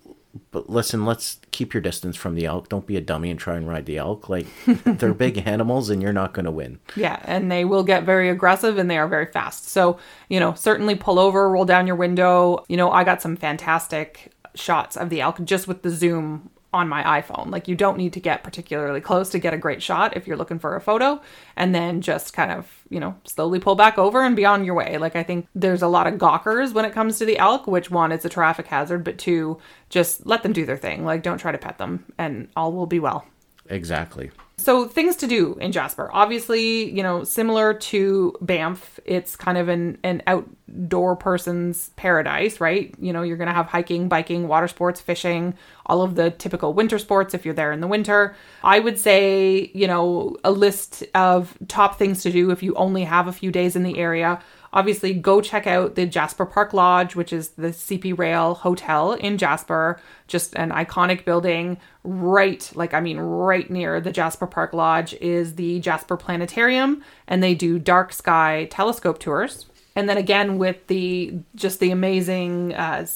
But 0.50 0.68
listen, 0.68 1.04
let's 1.04 1.38
keep 1.52 1.72
your 1.72 1.80
distance 1.80 2.16
from 2.16 2.34
the 2.34 2.44
elk. 2.44 2.68
Don't 2.68 2.88
be 2.88 2.96
a 2.96 3.00
dummy 3.00 3.30
and 3.30 3.38
try 3.38 3.54
and 3.56 3.68
ride 3.68 3.86
the 3.86 3.98
elk. 3.98 4.28
Like 4.28 4.46
they're 4.84 5.14
big 5.14 5.46
animals, 5.46 5.90
and 5.90 6.02
you're 6.02 6.12
not 6.12 6.34
going 6.34 6.44
to 6.44 6.50
win. 6.50 6.80
Yeah, 6.96 7.20
and 7.24 7.50
they 7.52 7.64
will 7.64 7.84
get 7.84 8.02
very 8.02 8.28
aggressive, 8.28 8.76
and 8.76 8.90
they 8.90 8.98
are 8.98 9.06
very 9.06 9.26
fast. 9.26 9.68
So 9.68 9.98
you 10.28 10.40
know, 10.40 10.54
certainly 10.54 10.96
pull 10.96 11.18
over, 11.18 11.48
roll 11.48 11.64
down 11.64 11.86
your 11.86 11.96
window. 11.96 12.64
You 12.68 12.76
know, 12.76 12.90
I 12.90 13.04
got 13.04 13.22
some 13.22 13.36
fantastic 13.36 14.32
shots 14.56 14.96
of 14.96 15.10
the 15.10 15.20
elk 15.20 15.42
just 15.44 15.68
with 15.68 15.82
the 15.82 15.90
zoom 15.90 16.50
on 16.74 16.88
my 16.88 17.22
iPhone. 17.22 17.50
Like 17.50 17.68
you 17.68 17.76
don't 17.76 17.96
need 17.96 18.12
to 18.14 18.20
get 18.20 18.42
particularly 18.42 19.00
close 19.00 19.30
to 19.30 19.38
get 19.38 19.54
a 19.54 19.56
great 19.56 19.82
shot 19.82 20.16
if 20.16 20.26
you're 20.26 20.36
looking 20.36 20.58
for 20.58 20.74
a 20.74 20.80
photo 20.80 21.20
and 21.56 21.74
then 21.74 22.00
just 22.00 22.32
kind 22.32 22.50
of, 22.50 22.82
you 22.90 22.98
know, 22.98 23.14
slowly 23.24 23.60
pull 23.60 23.76
back 23.76 23.96
over 23.96 24.22
and 24.22 24.34
be 24.34 24.44
on 24.44 24.64
your 24.64 24.74
way. 24.74 24.98
Like 24.98 25.14
I 25.14 25.22
think 25.22 25.46
there's 25.54 25.82
a 25.82 25.88
lot 25.88 26.08
of 26.08 26.18
gawkers 26.18 26.72
when 26.72 26.84
it 26.84 26.92
comes 26.92 27.18
to 27.18 27.24
the 27.24 27.38
elk, 27.38 27.66
which 27.68 27.90
one 27.90 28.10
it's 28.10 28.24
a 28.24 28.28
traffic 28.28 28.66
hazard, 28.66 29.04
but 29.04 29.16
two, 29.16 29.58
just 29.88 30.26
let 30.26 30.42
them 30.42 30.52
do 30.52 30.66
their 30.66 30.76
thing. 30.76 31.04
Like 31.04 31.22
don't 31.22 31.38
try 31.38 31.52
to 31.52 31.58
pet 31.58 31.78
them 31.78 32.04
and 32.18 32.48
all 32.56 32.72
will 32.72 32.86
be 32.86 32.98
well. 32.98 33.24
Exactly. 33.70 34.30
So 34.56 34.86
things 34.86 35.16
to 35.16 35.26
do 35.26 35.56
in 35.60 35.72
Jasper. 35.72 36.10
Obviously, 36.12 36.90
you 36.90 37.02
know, 37.02 37.24
similar 37.24 37.74
to 37.74 38.34
Banff, 38.40 39.00
it's 39.04 39.36
kind 39.36 39.58
of 39.58 39.68
an 39.68 39.98
an 40.02 40.22
outdoor 40.70 41.16
person's 41.16 41.90
paradise, 41.90 42.60
right? 42.60 42.94
You 42.98 43.12
know, 43.12 43.22
you're 43.22 43.36
going 43.36 43.48
to 43.48 43.54
have 43.54 43.66
hiking, 43.66 44.08
biking, 44.08 44.48
water 44.48 44.68
sports, 44.68 45.00
fishing, 45.00 45.54
all 45.86 46.02
of 46.02 46.14
the 46.14 46.30
typical 46.30 46.72
winter 46.72 46.98
sports 46.98 47.34
if 47.34 47.44
you're 47.44 47.54
there 47.54 47.72
in 47.72 47.80
the 47.80 47.86
winter. 47.86 48.34
I 48.62 48.80
would 48.80 48.98
say, 48.98 49.70
you 49.74 49.86
know, 49.86 50.36
a 50.44 50.50
list 50.50 51.04
of 51.14 51.56
top 51.68 51.98
things 51.98 52.22
to 52.22 52.32
do 52.32 52.50
if 52.50 52.62
you 52.62 52.74
only 52.74 53.04
have 53.04 53.26
a 53.26 53.32
few 53.32 53.50
days 53.50 53.76
in 53.76 53.82
the 53.82 53.98
area 53.98 54.40
obviously 54.74 55.14
go 55.14 55.40
check 55.40 55.68
out 55.68 55.94
the 55.94 56.04
Jasper 56.04 56.44
Park 56.44 56.74
Lodge, 56.74 57.14
which 57.14 57.32
is 57.32 57.50
the 57.50 57.68
CP 57.68 58.18
Rail 58.18 58.54
Hotel 58.54 59.12
in 59.12 59.38
Jasper, 59.38 60.00
just 60.26 60.54
an 60.56 60.70
iconic 60.70 61.24
building. 61.24 61.78
Right, 62.02 62.68
like 62.74 62.92
I 62.92 63.00
mean, 63.00 63.18
right 63.18 63.70
near 63.70 64.00
the 64.00 64.10
Jasper 64.10 64.48
Park 64.48 64.74
Lodge 64.74 65.14
is 65.14 65.54
the 65.54 65.78
Jasper 65.78 66.16
Planetarium, 66.16 67.04
and 67.28 67.40
they 67.40 67.54
do 67.54 67.78
dark 67.78 68.12
sky 68.12 68.66
telescope 68.68 69.20
tours 69.20 69.66
and 69.96 70.08
then 70.08 70.18
again 70.18 70.58
with 70.58 70.86
the 70.88 71.34
just 71.54 71.78
the 71.78 71.90
amazing 71.90 72.74
uh, 72.74 73.06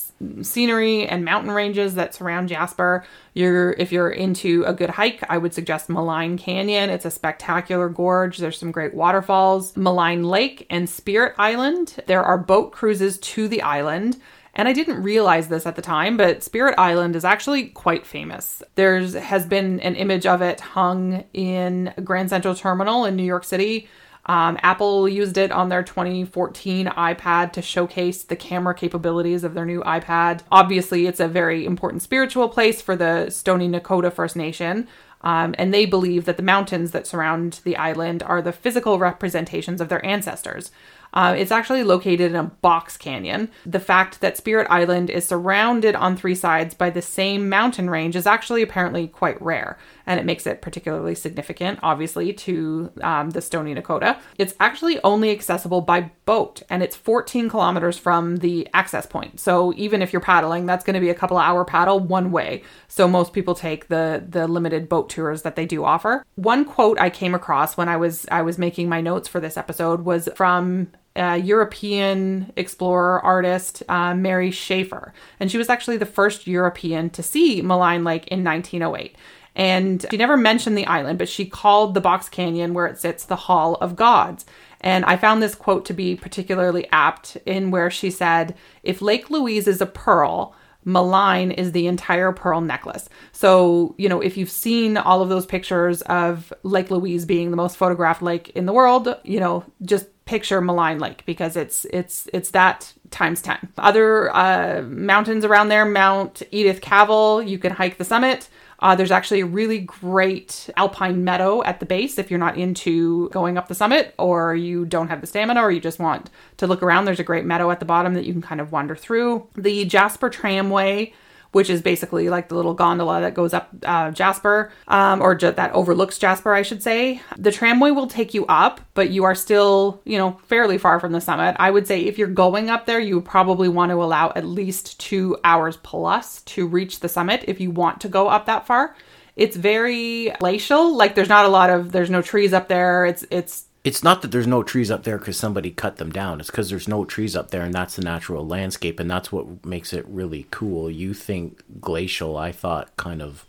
scenery 0.42 1.06
and 1.06 1.24
mountain 1.24 1.50
ranges 1.50 1.96
that 1.96 2.14
surround 2.14 2.48
Jasper. 2.48 3.04
You're 3.34 3.72
if 3.72 3.90
you're 3.90 4.10
into 4.10 4.64
a 4.64 4.72
good 4.72 4.90
hike, 4.90 5.24
I 5.28 5.38
would 5.38 5.54
suggest 5.54 5.88
Maligne 5.88 6.38
Canyon. 6.38 6.90
It's 6.90 7.04
a 7.04 7.10
spectacular 7.10 7.88
gorge. 7.88 8.38
There's 8.38 8.58
some 8.58 8.70
great 8.70 8.94
waterfalls. 8.94 9.72
Maligne 9.76 10.24
Lake 10.24 10.66
and 10.70 10.88
Spirit 10.88 11.34
Island. 11.36 11.96
There 12.06 12.22
are 12.22 12.38
boat 12.38 12.72
cruises 12.72 13.18
to 13.18 13.48
the 13.48 13.62
island. 13.62 14.20
And 14.54 14.66
I 14.66 14.72
didn't 14.72 15.04
realize 15.04 15.46
this 15.46 15.66
at 15.66 15.76
the 15.76 15.82
time, 15.82 16.16
but 16.16 16.42
Spirit 16.42 16.74
Island 16.78 17.14
is 17.14 17.24
actually 17.24 17.66
quite 17.66 18.04
famous. 18.04 18.60
There's 18.74 19.14
has 19.14 19.46
been 19.46 19.78
an 19.80 19.94
image 19.94 20.26
of 20.26 20.42
it 20.42 20.58
hung 20.60 21.24
in 21.32 21.94
Grand 22.02 22.30
Central 22.30 22.56
Terminal 22.56 23.04
in 23.04 23.14
New 23.14 23.22
York 23.22 23.44
City 23.44 23.88
um, 24.28 24.58
Apple 24.62 25.08
used 25.08 25.38
it 25.38 25.50
on 25.50 25.70
their 25.70 25.82
2014 25.82 26.86
iPad 26.86 27.52
to 27.52 27.62
showcase 27.62 28.22
the 28.22 28.36
camera 28.36 28.74
capabilities 28.74 29.42
of 29.42 29.54
their 29.54 29.64
new 29.64 29.80
iPad. 29.82 30.42
Obviously, 30.52 31.06
it's 31.06 31.20
a 31.20 31.26
very 31.26 31.64
important 31.64 32.02
spiritual 32.02 32.48
place 32.50 32.82
for 32.82 32.94
the 32.94 33.30
Stoney 33.30 33.68
Nakoda 33.68 34.12
First 34.12 34.36
Nation. 34.36 34.86
Um, 35.22 35.54
and 35.58 35.74
they 35.74 35.84
believe 35.84 36.26
that 36.26 36.36
the 36.36 36.44
mountains 36.44 36.92
that 36.92 37.06
surround 37.06 37.60
the 37.64 37.76
island 37.76 38.22
are 38.22 38.40
the 38.40 38.52
physical 38.52 38.98
representations 38.98 39.80
of 39.80 39.88
their 39.88 40.04
ancestors. 40.06 40.70
Uh, 41.12 41.34
it's 41.36 41.50
actually 41.50 41.82
located 41.82 42.30
in 42.30 42.36
a 42.36 42.44
box 42.44 42.96
canyon. 42.96 43.50
The 43.64 43.80
fact 43.80 44.20
that 44.20 44.36
Spirit 44.36 44.66
Island 44.70 45.10
is 45.10 45.26
surrounded 45.26 45.94
on 45.96 46.16
three 46.16 46.34
sides 46.34 46.74
by 46.74 46.90
the 46.90 47.02
same 47.02 47.48
mountain 47.48 47.88
range 47.88 48.14
is 48.14 48.26
actually 48.26 48.62
apparently 48.62 49.08
quite 49.08 49.40
rare, 49.40 49.78
and 50.08 50.18
it 50.18 50.24
makes 50.24 50.46
it 50.46 50.62
particularly 50.62 51.14
significant, 51.14 51.78
obviously, 51.82 52.32
to 52.32 52.90
um, 53.02 53.30
the 53.30 53.42
Stoney 53.42 53.74
Nakoda. 53.74 54.18
It's 54.38 54.54
actually 54.58 54.98
only 55.04 55.30
accessible 55.30 55.82
by 55.82 56.10
boat, 56.24 56.62
and 56.70 56.82
it's 56.82 56.96
14 56.96 57.50
kilometers 57.50 57.98
from 57.98 58.38
the 58.38 58.66
access 58.72 59.04
point. 59.04 59.38
So 59.38 59.74
even 59.76 60.00
if 60.00 60.10
you're 60.10 60.20
paddling, 60.20 60.64
that's 60.64 60.82
going 60.82 60.94
to 60.94 61.00
be 61.00 61.10
a 61.10 61.14
couple 61.14 61.36
hour 61.36 61.62
paddle 61.62 62.00
one 62.00 62.32
way. 62.32 62.62
So 62.88 63.06
most 63.06 63.34
people 63.34 63.54
take 63.54 63.88
the 63.88 64.24
the 64.26 64.48
limited 64.48 64.88
boat 64.88 65.10
tours 65.10 65.42
that 65.42 65.56
they 65.56 65.66
do 65.66 65.84
offer. 65.84 66.24
One 66.36 66.64
quote 66.64 66.98
I 66.98 67.10
came 67.10 67.34
across 67.34 67.76
when 67.76 67.90
I 67.90 67.98
was 67.98 68.26
I 68.30 68.40
was 68.40 68.56
making 68.56 68.88
my 68.88 69.02
notes 69.02 69.28
for 69.28 69.40
this 69.40 69.58
episode 69.58 70.06
was 70.06 70.30
from 70.34 70.88
a 71.16 71.36
European 71.36 72.52
explorer 72.56 73.20
artist, 73.20 73.82
uh, 73.88 74.14
Mary 74.14 74.50
Schäffer. 74.50 75.12
And 75.40 75.50
she 75.50 75.58
was 75.58 75.68
actually 75.68 75.96
the 75.96 76.06
first 76.06 76.46
European 76.46 77.10
to 77.10 77.22
see 77.22 77.60
Maligne 77.60 78.04
Lake 78.04 78.28
in 78.28 78.44
1908. 78.44 79.16
And 79.58 80.06
she 80.08 80.16
never 80.16 80.36
mentioned 80.36 80.78
the 80.78 80.86
island, 80.86 81.18
but 81.18 81.28
she 81.28 81.44
called 81.44 81.92
the 81.92 82.00
Box 82.00 82.28
Canyon 82.28 82.74
where 82.74 82.86
it 82.86 82.98
sits 82.98 83.24
the 83.24 83.36
Hall 83.36 83.74
of 83.74 83.96
Gods. 83.96 84.46
And 84.80 85.04
I 85.04 85.16
found 85.16 85.42
this 85.42 85.56
quote 85.56 85.84
to 85.86 85.92
be 85.92 86.14
particularly 86.14 86.88
apt 86.92 87.36
in 87.44 87.72
where 87.72 87.90
she 87.90 88.10
said, 88.10 88.54
If 88.84 89.02
Lake 89.02 89.30
Louise 89.30 89.66
is 89.66 89.80
a 89.80 89.86
pearl, 89.86 90.54
Maligne 90.86 91.52
is 91.52 91.72
the 91.72 91.88
entire 91.88 92.30
pearl 92.30 92.60
necklace. 92.60 93.08
So, 93.32 93.96
you 93.98 94.08
know, 94.08 94.20
if 94.20 94.36
you've 94.36 94.50
seen 94.50 94.96
all 94.96 95.22
of 95.22 95.28
those 95.28 95.44
pictures 95.44 96.02
of 96.02 96.52
Lake 96.62 96.92
Louise 96.92 97.24
being 97.24 97.50
the 97.50 97.56
most 97.56 97.76
photographed 97.76 98.22
lake 98.22 98.50
in 98.50 98.64
the 98.64 98.72
world, 98.72 99.14
you 99.24 99.40
know, 99.40 99.64
just 99.82 100.06
picture 100.24 100.60
Maligne 100.60 101.00
Lake 101.00 101.24
because 101.26 101.56
it's 101.56 101.84
it's 101.86 102.28
it's 102.32 102.50
that 102.50 102.92
times 103.10 103.42
10. 103.42 103.70
Other 103.78 104.34
uh, 104.34 104.82
mountains 104.82 105.44
around 105.44 105.68
there, 105.68 105.84
Mount 105.84 106.42
Edith 106.52 106.80
Cavell, 106.80 107.42
you 107.42 107.58
can 107.58 107.72
hike 107.72 107.98
the 107.98 108.04
summit. 108.04 108.48
Uh, 108.80 108.94
there's 108.94 109.10
actually 109.10 109.40
a 109.40 109.46
really 109.46 109.80
great 109.80 110.70
alpine 110.76 111.24
meadow 111.24 111.62
at 111.64 111.80
the 111.80 111.86
base 111.86 112.18
if 112.18 112.30
you're 112.30 112.38
not 112.38 112.56
into 112.56 113.28
going 113.30 113.58
up 113.58 113.68
the 113.68 113.74
summit 113.74 114.14
or 114.18 114.54
you 114.54 114.84
don't 114.84 115.08
have 115.08 115.20
the 115.20 115.26
stamina 115.26 115.60
or 115.60 115.70
you 115.72 115.80
just 115.80 115.98
want 115.98 116.30
to 116.56 116.66
look 116.66 116.82
around. 116.82 117.04
There's 117.04 117.18
a 117.18 117.24
great 117.24 117.44
meadow 117.44 117.70
at 117.70 117.80
the 117.80 117.86
bottom 117.86 118.14
that 118.14 118.24
you 118.24 118.32
can 118.32 118.42
kind 118.42 118.60
of 118.60 118.70
wander 118.70 118.94
through. 118.94 119.48
The 119.56 119.84
Jasper 119.84 120.30
Tramway 120.30 121.12
which 121.52 121.70
is 121.70 121.80
basically 121.82 122.28
like 122.28 122.48
the 122.48 122.54
little 122.54 122.74
gondola 122.74 123.20
that 123.20 123.34
goes 123.34 123.54
up 123.54 123.70
uh, 123.84 124.11
Jasper, 124.11 124.70
um, 124.87 125.22
or 125.22 125.37
that 125.37 125.72
overlooks 125.72 126.18
Jasper, 126.18 126.52
I 126.52 126.62
should 126.62 126.82
say. 126.82 127.22
The 127.37 127.52
tramway 127.52 127.90
will 127.90 128.06
take 128.06 128.34
you 128.34 128.44
up, 128.46 128.80
but 128.94 129.11
you 129.11 129.24
are 129.24 129.34
still, 129.34 130.00
you 130.04 130.18
know, 130.18 130.38
fairly 130.46 130.78
far 130.78 131.00
from 131.00 131.12
the 131.12 131.20
summit. 131.20 131.56
I 131.58 131.70
would 131.70 131.87
say 131.87 132.02
if 132.02 132.18
you're 132.18 132.28
going 132.28 132.70
up 132.70 132.87
there, 132.87 133.00
you 133.00 133.20
probably 133.20 133.68
want 133.68 133.90
to 133.90 134.02
allow 134.02 134.32
at 134.34 134.44
least 134.44 135.00
two 135.00 135.37
hours 135.44 135.76
plus 135.78 136.42
to 136.42 136.66
reach 136.66 137.00
the 137.00 137.08
summit 137.08 137.44
if 137.48 137.61
you 137.61 137.70
want 137.70 138.00
to 138.02 138.08
go 138.08 138.28
up 138.28 138.46
that 138.46 138.66
far. 138.66 138.94
It's 139.37 139.56
very 139.56 140.30
glacial. 140.40 140.96
Like 140.96 141.14
there's 141.14 141.28
not 141.28 141.44
a 141.44 141.48
lot 141.48 141.70
of 141.70 141.92
there's 141.92 142.11
no 142.11 142.22
trees 142.22 142.52
up 142.52 142.66
there. 142.66 143.06
It's 143.06 143.24
it's 143.30 143.67
it's 143.88 144.05
not 144.05 144.20
that 144.20 144.31
there's 144.31 144.46
no 144.46 144.62
trees 144.62 144.90
up 144.90 145.05
there 145.05 145.16
because 145.16 145.38
somebody 145.38 145.70
cut 145.70 145.96
them 145.96 146.12
down. 146.12 146.40
It's 146.40 146.51
because 146.51 146.68
there's 146.68 146.88
no 146.88 147.07
trees 147.07 147.35
up 147.35 147.51
there, 147.51 147.62
and 147.62 147.72
that's 147.72 147.96
the 147.96 148.03
natural 148.03 148.46
landscape, 148.46 149.01
and 149.01 149.11
that's 149.11 149.33
what 149.33 149.64
makes 149.64 149.94
it 149.94 150.05
really 150.07 150.46
cool. 150.51 150.90
You 150.90 151.14
think 151.14 151.62
glacial? 151.81 152.37
I 152.37 152.53
thought 152.53 152.94
kind 152.98 153.22
of 153.22 153.46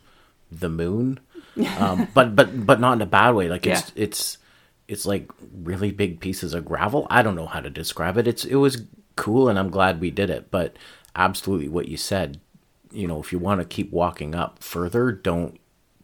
the 0.50 0.70
moon, 0.70 1.20
um, 1.78 2.08
but 2.14 2.38
but 2.38 2.66
but 2.66 2.80
not 2.80 2.94
in 2.94 3.02
a 3.02 3.06
bad 3.06 3.32
way. 3.36 3.50
Like 3.50 3.68
it's 3.68 3.92
yeah. 3.94 4.04
it's 4.04 4.38
it's 4.88 5.06
like 5.06 5.30
really 5.62 5.92
big 5.92 6.22
pieces 6.22 6.54
of 6.54 6.64
gravel. 6.64 7.06
I 7.10 7.22
don't 7.22 7.36
know 7.36 7.48
how 7.48 7.60
to 7.60 7.70
describe 7.70 8.18
it. 8.18 8.26
It's 8.26 8.46
it 8.46 8.56
was 8.56 8.84
cool, 9.18 9.50
and 9.50 9.60
I'm 9.60 9.70
glad 9.70 10.00
we 10.00 10.10
did 10.10 10.30
it. 10.30 10.50
But 10.50 10.78
absolutely, 11.18 11.68
what 11.68 11.90
you 11.90 11.98
said. 11.98 12.40
You 12.92 13.10
know, 13.10 13.20
if 13.20 13.34
you 13.34 13.40
want 13.40 13.60
to 13.60 13.66
keep 13.66 13.92
walking 13.92 14.34
up 14.34 14.64
further, 14.64 15.12
don't 15.12 15.59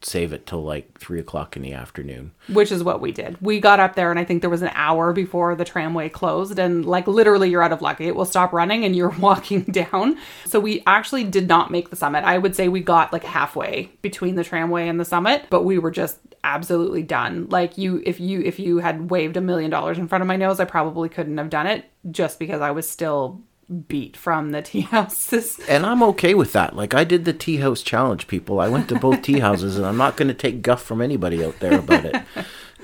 save 0.05 0.33
it 0.33 0.45
till 0.45 0.63
like 0.63 0.99
three 0.99 1.19
o'clock 1.19 1.55
in 1.55 1.63
the 1.63 1.73
afternoon. 1.73 2.31
Which 2.47 2.71
is 2.71 2.83
what 2.83 3.01
we 3.01 3.11
did. 3.11 3.41
We 3.41 3.59
got 3.59 3.79
up 3.79 3.95
there, 3.95 4.11
and 4.11 4.19
I 4.19 4.23
think 4.23 4.41
there 4.41 4.49
was 4.49 4.61
an 4.61 4.71
hour 4.73 5.13
before 5.13 5.55
the 5.55 5.65
tramway 5.65 6.09
closed, 6.09 6.59
and 6.59 6.85
like 6.85 7.07
literally, 7.07 7.49
you're 7.49 7.63
out 7.63 7.71
of 7.71 7.81
luck. 7.81 7.99
It 7.99 8.15
will 8.15 8.25
stop 8.25 8.53
running, 8.53 8.85
and 8.85 8.95
you're 8.95 9.09
walking 9.19 9.63
down. 9.63 10.17
So 10.45 10.59
we 10.59 10.83
actually 10.85 11.23
did 11.23 11.47
not 11.47 11.71
make 11.71 11.89
the 11.89 11.95
summit. 11.95 12.23
I 12.23 12.37
would 12.37 12.55
say 12.55 12.67
we 12.67 12.81
got 12.81 13.11
like 13.11 13.23
halfway 13.23 13.91
between 14.01 14.35
the 14.35 14.43
tramway 14.43 14.87
and 14.87 14.99
the 14.99 15.05
summit, 15.05 15.47
but 15.49 15.63
we 15.63 15.79
were 15.79 15.91
just 15.91 16.19
absolutely 16.43 17.01
done. 17.01 17.47
Like 17.49 17.77
you, 17.77 18.03
if 18.05 18.19
you 18.19 18.41
if 18.41 18.59
you 18.59 18.77
had 18.77 19.09
waved 19.09 19.37
a 19.37 19.41
million 19.41 19.71
dollars 19.71 19.97
in 19.97 20.07
front 20.07 20.21
of 20.21 20.27
my 20.27 20.35
nose, 20.37 20.59
I 20.59 20.65
probably 20.65 21.09
couldn't 21.09 21.37
have 21.37 21.49
done 21.49 21.67
it 21.67 21.85
just 22.11 22.37
because 22.37 22.61
I 22.61 22.71
was 22.71 22.87
still 22.87 23.41
beat 23.87 24.15
from 24.15 24.51
the 24.51 24.61
tea 24.63 24.81
houses. 24.81 25.59
And 25.67 25.85
I'm 25.85 26.03
okay 26.03 26.33
with 26.33 26.53
that. 26.53 26.75
Like 26.75 26.93
I 26.93 27.03
did 27.03 27.25
the 27.25 27.33
tea 27.33 27.57
house 27.57 27.81
challenge, 27.81 28.27
people. 28.27 28.59
I 28.59 28.69
went 28.69 28.89
to 28.89 28.99
both 28.99 29.21
tea 29.21 29.39
houses 29.39 29.77
and 29.77 29.85
I'm 29.85 29.97
not 29.97 30.17
going 30.17 30.27
to 30.27 30.33
take 30.33 30.61
guff 30.61 30.81
from 30.81 31.01
anybody 31.01 31.43
out 31.43 31.59
there 31.59 31.79
about 31.79 32.05
it. 32.05 32.15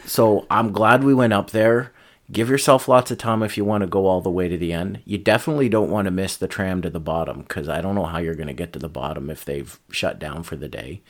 So 0.05 0.47
I'm 0.49 0.71
glad 0.71 1.03
we 1.03 1.13
went 1.13 1.33
up 1.33 1.51
there. 1.51 1.91
Give 2.31 2.49
yourself 2.49 2.87
lots 2.87 3.11
of 3.11 3.17
time 3.17 3.43
if 3.43 3.57
you 3.57 3.65
want 3.65 3.81
to 3.81 3.87
go 3.87 4.07
all 4.07 4.21
the 4.21 4.29
way 4.29 4.47
to 4.47 4.57
the 4.57 4.71
end. 4.71 5.01
You 5.03 5.17
definitely 5.17 5.67
don't 5.67 5.89
want 5.89 6.05
to 6.05 6.11
miss 6.11 6.37
the 6.37 6.47
tram 6.47 6.81
to 6.81 6.89
the 6.89 6.99
bottom 6.99 7.41
because 7.41 7.67
I 7.67 7.81
don't 7.81 7.95
know 7.95 8.05
how 8.05 8.19
you're 8.19 8.35
going 8.35 8.47
to 8.47 8.53
get 8.53 8.71
to 8.73 8.79
the 8.79 8.87
bottom 8.87 9.29
if 9.29 9.43
they've 9.43 9.77
shut 9.91 10.17
down 10.17 10.43
for 10.43 10.55
the 10.55 10.69
day. 10.69 11.01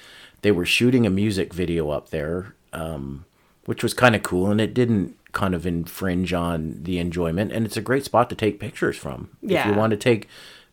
They 0.41 0.51
were 0.51 0.65
shooting 0.65 1.05
a 1.05 1.11
music 1.11 1.53
video 1.53 1.91
up 1.91 2.09
there, 2.09 2.55
um, 2.73 3.25
which 3.65 3.83
was 3.83 3.93
kind 3.93 4.15
of 4.15 4.23
cool, 4.23 4.49
and 4.49 4.59
it 4.59 4.73
didn't 4.73 5.15
kind 5.31 5.55
of 5.55 5.65
infringe 5.65 6.33
on 6.33 6.77
the 6.81 6.99
enjoyment 6.99 7.51
and 7.51 7.65
it's 7.65 7.77
a 7.77 7.81
great 7.81 8.05
spot 8.05 8.29
to 8.29 8.35
take 8.35 8.59
pictures 8.59 8.97
from. 8.97 9.29
Yeah. 9.41 9.61
if 9.61 9.65
you 9.67 9.73
want 9.73 9.91
to 9.91 9.97
take 9.97 10.27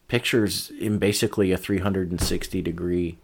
pictures 0.09 0.71
in 0.79 0.99
basically 0.99 1.53
a 1.53 1.59
360 1.59 2.63
degree 2.63 3.19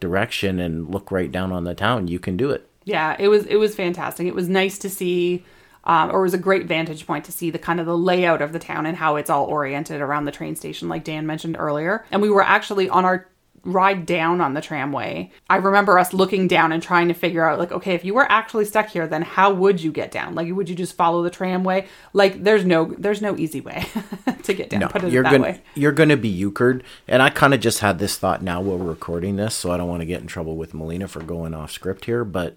direction 0.00 0.58
and 0.60 0.90
look 0.90 1.10
right 1.10 1.32
down 1.32 1.52
on 1.52 1.64
the 1.64 1.74
town 1.74 2.08
you 2.08 2.18
can 2.18 2.36
do 2.36 2.50
it. 2.50 2.68
Yeah 2.84 3.16
it 3.18 3.28
was 3.28 3.46
it 3.46 3.56
was 3.56 3.74
fantastic. 3.74 4.26
It 4.26 4.34
was 4.34 4.48
nice 4.48 4.78
to 4.78 4.90
see 4.90 5.44
um, 5.84 6.10
or 6.10 6.18
it 6.18 6.22
was 6.22 6.34
a 6.34 6.38
great 6.38 6.66
vantage 6.66 7.06
point 7.06 7.24
to 7.26 7.32
see 7.32 7.50
the 7.50 7.60
kind 7.60 7.78
of 7.78 7.86
the 7.86 7.96
layout 7.96 8.42
of 8.42 8.52
the 8.52 8.58
town 8.58 8.86
and 8.86 8.96
how 8.96 9.16
it's 9.16 9.30
all 9.30 9.44
oriented 9.44 10.00
around 10.00 10.24
the 10.24 10.32
train 10.32 10.56
station 10.56 10.88
like 10.88 11.04
dan 11.04 11.26
mentioned 11.26 11.56
earlier. 11.58 12.04
And 12.10 12.20
we 12.20 12.28
were 12.28 12.42
actually 12.42 12.88
on 12.88 13.04
our 13.04 13.28
ride 13.66 14.06
down 14.06 14.40
on 14.40 14.54
the 14.54 14.60
tramway, 14.60 15.30
I 15.50 15.56
remember 15.56 15.98
us 15.98 16.14
looking 16.14 16.46
down 16.46 16.72
and 16.72 16.82
trying 16.82 17.08
to 17.08 17.14
figure 17.14 17.46
out, 17.46 17.58
like, 17.58 17.72
okay, 17.72 17.94
if 17.94 18.04
you 18.04 18.14
were 18.14 18.30
actually 18.30 18.64
stuck 18.64 18.88
here, 18.88 19.06
then 19.06 19.22
how 19.22 19.52
would 19.52 19.82
you 19.82 19.92
get 19.92 20.10
down? 20.10 20.34
Like, 20.34 20.50
would 20.52 20.68
you 20.68 20.76
just 20.76 20.94
follow 20.94 21.22
the 21.22 21.30
tramway? 21.30 21.86
Like, 22.12 22.44
there's 22.44 22.64
no, 22.64 22.94
there's 22.96 23.20
no 23.20 23.36
easy 23.36 23.60
way 23.60 23.86
to 24.44 24.54
get 24.54 24.70
down. 24.70 24.80
No, 24.80 24.88
Put 24.88 25.04
it 25.04 25.12
you're 25.12 25.24
that 25.24 25.32
gonna, 25.32 25.42
way. 25.42 25.60
You're 25.74 25.92
going 25.92 26.08
to 26.08 26.16
be 26.16 26.32
euchred. 26.32 26.82
And 27.08 27.22
I 27.22 27.30
kind 27.30 27.52
of 27.52 27.60
just 27.60 27.80
had 27.80 27.98
this 27.98 28.16
thought 28.16 28.42
now 28.42 28.60
while 28.60 28.78
we're 28.78 28.86
recording 28.86 29.36
this, 29.36 29.54
so 29.54 29.72
I 29.72 29.76
don't 29.76 29.88
want 29.88 30.00
to 30.00 30.06
get 30.06 30.20
in 30.20 30.28
trouble 30.28 30.56
with 30.56 30.72
Melina 30.72 31.08
for 31.08 31.22
going 31.22 31.52
off 31.52 31.72
script 31.72 32.04
here, 32.04 32.24
but 32.24 32.56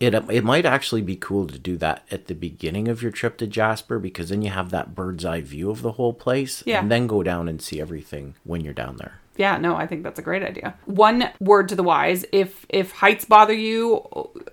it 0.00 0.14
it 0.30 0.44
might 0.44 0.64
actually 0.64 1.02
be 1.02 1.16
cool 1.16 1.46
to 1.48 1.58
do 1.58 1.76
that 1.78 2.04
at 2.10 2.26
the 2.26 2.34
beginning 2.34 2.86
of 2.86 3.02
your 3.02 3.10
trip 3.10 3.36
to 3.38 3.46
Jasper 3.48 3.98
because 3.98 4.28
then 4.28 4.42
you 4.42 4.50
have 4.50 4.70
that 4.70 4.94
bird's 4.94 5.24
eye 5.24 5.40
view 5.40 5.70
of 5.70 5.82
the 5.82 5.92
whole 5.92 6.12
place, 6.12 6.62
yeah. 6.64 6.80
and 6.80 6.90
then 6.90 7.08
go 7.08 7.24
down 7.24 7.48
and 7.48 7.60
see 7.60 7.80
everything 7.80 8.34
when 8.44 8.60
you're 8.60 8.74
down 8.74 8.96
there 8.96 9.18
yeah 9.38 9.56
no 9.56 9.76
i 9.76 9.86
think 9.86 10.02
that's 10.02 10.18
a 10.18 10.22
great 10.22 10.42
idea. 10.42 10.74
One 10.84 11.30
word 11.40 11.68
to 11.70 11.76
the 11.76 11.82
wise 11.82 12.24
if 12.32 12.66
if 12.68 12.92
heights 12.92 13.24
bother 13.24 13.54
you 13.54 13.96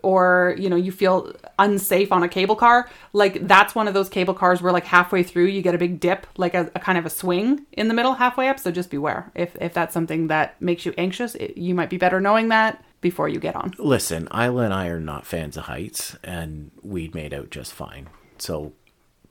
or 0.03 0.55
you 0.57 0.69
know 0.69 0.75
you 0.75 0.91
feel 0.91 1.33
unsafe 1.59 2.11
on 2.11 2.23
a 2.23 2.27
cable 2.27 2.55
car 2.55 2.89
like 3.13 3.47
that's 3.47 3.75
one 3.75 3.87
of 3.87 3.93
those 3.93 4.09
cable 4.09 4.33
cars 4.33 4.61
where 4.61 4.71
like 4.71 4.85
halfway 4.85 5.23
through 5.23 5.45
you 5.45 5.61
get 5.61 5.75
a 5.75 5.77
big 5.77 5.99
dip 5.99 6.27
like 6.37 6.53
a, 6.53 6.71
a 6.75 6.79
kind 6.79 6.97
of 6.97 7.05
a 7.05 7.09
swing 7.09 7.65
in 7.71 7.87
the 7.87 7.93
middle 7.93 8.13
halfway 8.13 8.47
up. 8.47 8.59
So 8.59 8.71
just 8.71 8.89
beware. 8.89 9.31
If 9.35 9.55
if 9.59 9.73
that's 9.73 9.93
something 9.93 10.27
that 10.27 10.61
makes 10.61 10.85
you 10.85 10.93
anxious 10.97 11.35
it, 11.35 11.57
you 11.57 11.73
might 11.75 11.89
be 11.89 11.97
better 11.97 12.19
knowing 12.21 12.49
that 12.49 12.83
before 13.01 13.29
you 13.29 13.39
get 13.39 13.55
on. 13.55 13.73
Listen 13.77 14.27
isla 14.33 14.63
and 14.63 14.73
i 14.73 14.87
are 14.87 14.99
not 14.99 15.25
fans 15.25 15.57
of 15.57 15.65
heights 15.65 16.17
and 16.23 16.71
we 16.81 17.09
made 17.13 17.33
out 17.33 17.49
just 17.49 17.73
fine. 17.73 18.09
So 18.37 18.73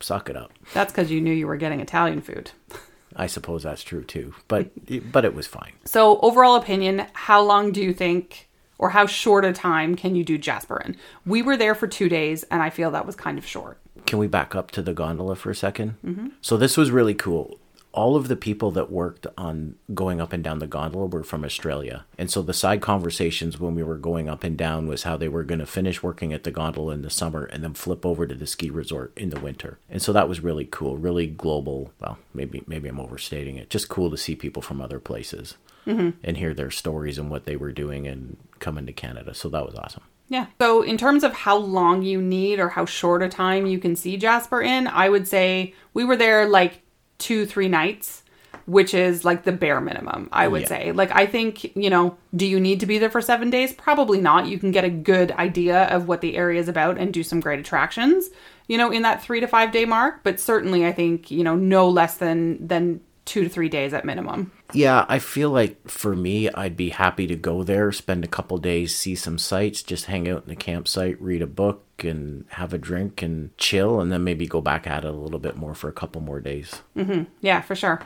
suck 0.01 0.29
it 0.29 0.37
up. 0.37 0.53
That's 0.73 0.93
because 0.93 1.11
you 1.11 1.21
knew 1.21 1.33
you 1.33 1.47
were 1.47 1.57
getting 1.57 1.81
italian 1.81 2.21
food 2.21 2.51
I 3.17 3.27
suppose 3.27 3.63
that's 3.63 3.83
true 3.83 4.05
too, 4.05 4.35
but 4.49 4.71
but 5.13 5.25
it 5.25 5.35
was 5.35 5.47
fine. 5.47 5.73
So 5.85 6.19
overall 6.21 6.57
opinion, 6.57 7.07
how 7.13 7.43
long 7.43 7.73
do 7.73 7.83
you 7.83 7.93
think 7.93 8.49
or 8.79 8.91
how 8.91 9.07
short 9.07 9.45
a 9.45 9.53
time 9.53 9.95
can 9.95 10.17
you 10.17 10.25
do 10.25 10.37
Jasper 10.37 10.83
in? 10.85 10.97
We 11.25 11.43
were 11.43 11.57
there 11.57 11.75
for 11.75 11.87
2 11.87 12.09
days 12.09 12.43
and 12.45 12.63
I 12.63 12.71
feel 12.71 12.91
that 12.91 13.07
was 13.07 13.17
kind 13.17 13.39
of 13.39 13.47
short. 13.47 13.79
Can 14.07 14.19
we 14.19 14.27
back 14.27 14.55
up 14.55 14.71
to 14.73 14.83
the 14.83 14.93
gondola 14.93 15.37
for 15.37 15.51
a 15.51 15.55
2nd 15.55 15.95
mm-hmm. 16.05 16.29
So 16.41 16.57
this 16.57 16.77
was 16.77 16.91
really 16.91 17.15
cool 17.15 17.59
all 17.95 18.17
of 18.17 18.27
the 18.27 18.37
people 18.37 18.73
that 18.73 18.91
worked 18.91 19.25
on 19.39 19.77
going 19.95 20.21
up 20.21 20.33
and 20.33 20.43
down 20.43 20.59
the 20.59 20.67
gondola 20.67 21.07
were 21.07 21.23
from 21.23 21.45
Australia. 21.45 22.05
And 22.19 22.29
so 22.29 22.43
the 22.43 22.53
side 22.53 22.83
conversations 22.83 23.61
when 23.61 23.77
we 23.77 23.85
were 23.85 23.97
going 23.97 24.29
up 24.29 24.43
and 24.43 24.59
down 24.59 24.89
was 24.89 25.05
how 25.05 25.17
they 25.17 25.29
were 25.29 25.45
going 25.45 25.61
to 25.61 25.67
finish 25.67 26.03
working 26.03 26.33
at 26.33 26.43
the 26.43 26.51
gondola 26.51 26.93
in 26.93 27.03
the 27.03 27.09
summer 27.11 27.45
and 27.45 27.63
then 27.63 27.73
flip 27.73 28.05
over 28.05 28.27
to 28.27 28.35
the 28.35 28.49
ski 28.49 28.69
resort 28.69 29.13
in 29.17 29.31
the 29.31 29.39
winter. 29.39 29.79
And 29.89 30.03
so 30.03 30.13
that 30.13 30.29
was 30.29 30.41
really 30.41 30.67
cool, 30.69 30.97
really 30.97 31.29
global. 31.29 31.93
Well, 32.01 32.19
maybe 32.35 32.65
maybe 32.67 32.89
I'm 32.89 32.99
overstating 32.99 33.57
it. 33.59 33.71
Just 33.71 33.89
cool 33.89 34.11
to 34.11 34.17
see 34.17 34.35
people 34.35 34.61
from 34.61 34.81
other 34.81 34.99
places 34.99 35.57
mm-hmm. 35.87 36.11
and 36.25 36.37
hear 36.37 36.53
their 36.53 36.73
stories 36.73 37.17
and 37.17 37.31
what 37.31 37.45
they 37.45 37.55
were 37.55 37.73
doing 37.73 38.09
and 38.09 38.37
coming 38.59 38.87
to 38.87 38.93
Canada. 38.93 39.35
So 39.35 39.49
that 39.51 39.65
was 39.65 39.77
awesome. 39.77 40.03
Yeah. 40.29 40.47
So, 40.61 40.83
in 40.83 40.97
terms 40.97 41.23
of 41.23 41.33
how 41.33 41.57
long 41.57 42.03
you 42.03 42.21
need 42.21 42.59
or 42.59 42.71
how 42.71 42.87
short 42.87 43.23
a 43.23 43.29
time 43.29 43.67
you 43.67 43.79
can 43.79 43.95
see 43.95 44.17
Jasper 44.17 44.63
in, 44.63 44.87
I 44.89 45.09
would 45.09 45.29
say 45.29 45.75
we 45.93 46.05
were 46.05 46.17
there 46.17 46.49
like 46.49 46.81
two, 47.19 47.47
three 47.47 47.69
nights, 47.69 48.23
which 48.67 48.95
is 48.95 49.25
like 49.25 49.45
the 49.45 49.53
bare 49.53 49.81
minimum, 49.81 50.29
I 50.33 50.49
would 50.49 50.63
Yeah. 50.63 50.69
say. 50.69 50.93
Like, 50.93 51.11
I 51.15 51.27
think, 51.27 51.77
you 51.77 51.91
know, 51.91 52.17
do 52.35 52.47
you 52.47 52.59
need 52.59 52.81
to 52.81 52.87
be 52.87 52.99
there 52.99 53.11
for 53.11 53.21
seven 53.21 53.51
days? 53.51 53.73
Probably 53.73 54.21
not. 54.21 54.47
You 54.47 54.59
can 54.59 54.71
get 54.71 54.85
a 54.85 54.91
good 54.91 55.33
idea 55.33 55.85
of 55.85 56.09
what 56.09 56.21
the 56.21 56.37
area 56.37 56.61
is 56.61 56.69
about 56.69 56.97
and 56.99 57.13
do 57.13 57.23
some 57.23 57.41
great 57.41 57.59
attractions, 57.61 58.31
you 58.67 58.79
know, 58.79 58.91
in 58.91 59.03
that 59.03 59.23
three 59.23 59.41
to 59.41 59.47
five 59.47 59.71
day 59.71 59.85
mark. 59.85 60.21
But 60.23 60.41
certainly, 60.41 60.87
I 60.87 60.93
think, 60.93 61.31
you 61.31 61.45
know, 61.45 61.57
no 61.57 61.89
less 61.89 62.17
than, 62.17 62.67
than, 62.67 63.01
Two 63.25 63.45
to 63.45 63.49
three 63.49 63.69
days 63.69 63.95
at 63.95 64.05
minimum. 64.05 64.53
Yeah, 64.73 65.07
I 65.09 65.19
feel 65.19 65.51
like 65.51 65.89
for 65.89 66.15
me, 66.15 66.51
I'd 66.51 66.77
be 66.77 66.91
happy 66.91 67.27
to 67.27 67.37
go 67.37 67.63
there, 67.63 67.91
spend 67.91 68.25
a 68.25 68.29
couple 68.29 68.59
days, 68.59 68.95
see 68.95 69.15
some 69.15 69.39
sights, 69.39 69.83
just 69.83 70.07
hang 70.07 70.29
out 70.29 70.43
in 70.43 70.49
the 70.49 70.57
campsite, 70.57 71.21
read 71.21 71.41
a 71.41 71.47
book, 71.47 71.85
and 72.03 72.45
have 72.51 72.75
a 72.75 72.79
drink 72.79 73.23
and 73.23 73.57
chill, 73.57 74.01
and 74.01 74.13
then 74.13 74.25
maybe 74.25 74.47
go 74.47 74.61
back 74.61 74.87
at 74.87 75.05
it 75.05 75.09
a 75.09 75.13
little 75.13 75.39
bit 75.39 75.57
more 75.57 75.75
for 75.75 75.89
a 75.89 75.93
couple 75.93 76.21
more 76.21 76.41
days. 76.41 76.83
Mm-hmm. 76.97 77.25
Yeah, 77.41 77.61
for 77.63 77.75
sure. 77.75 78.03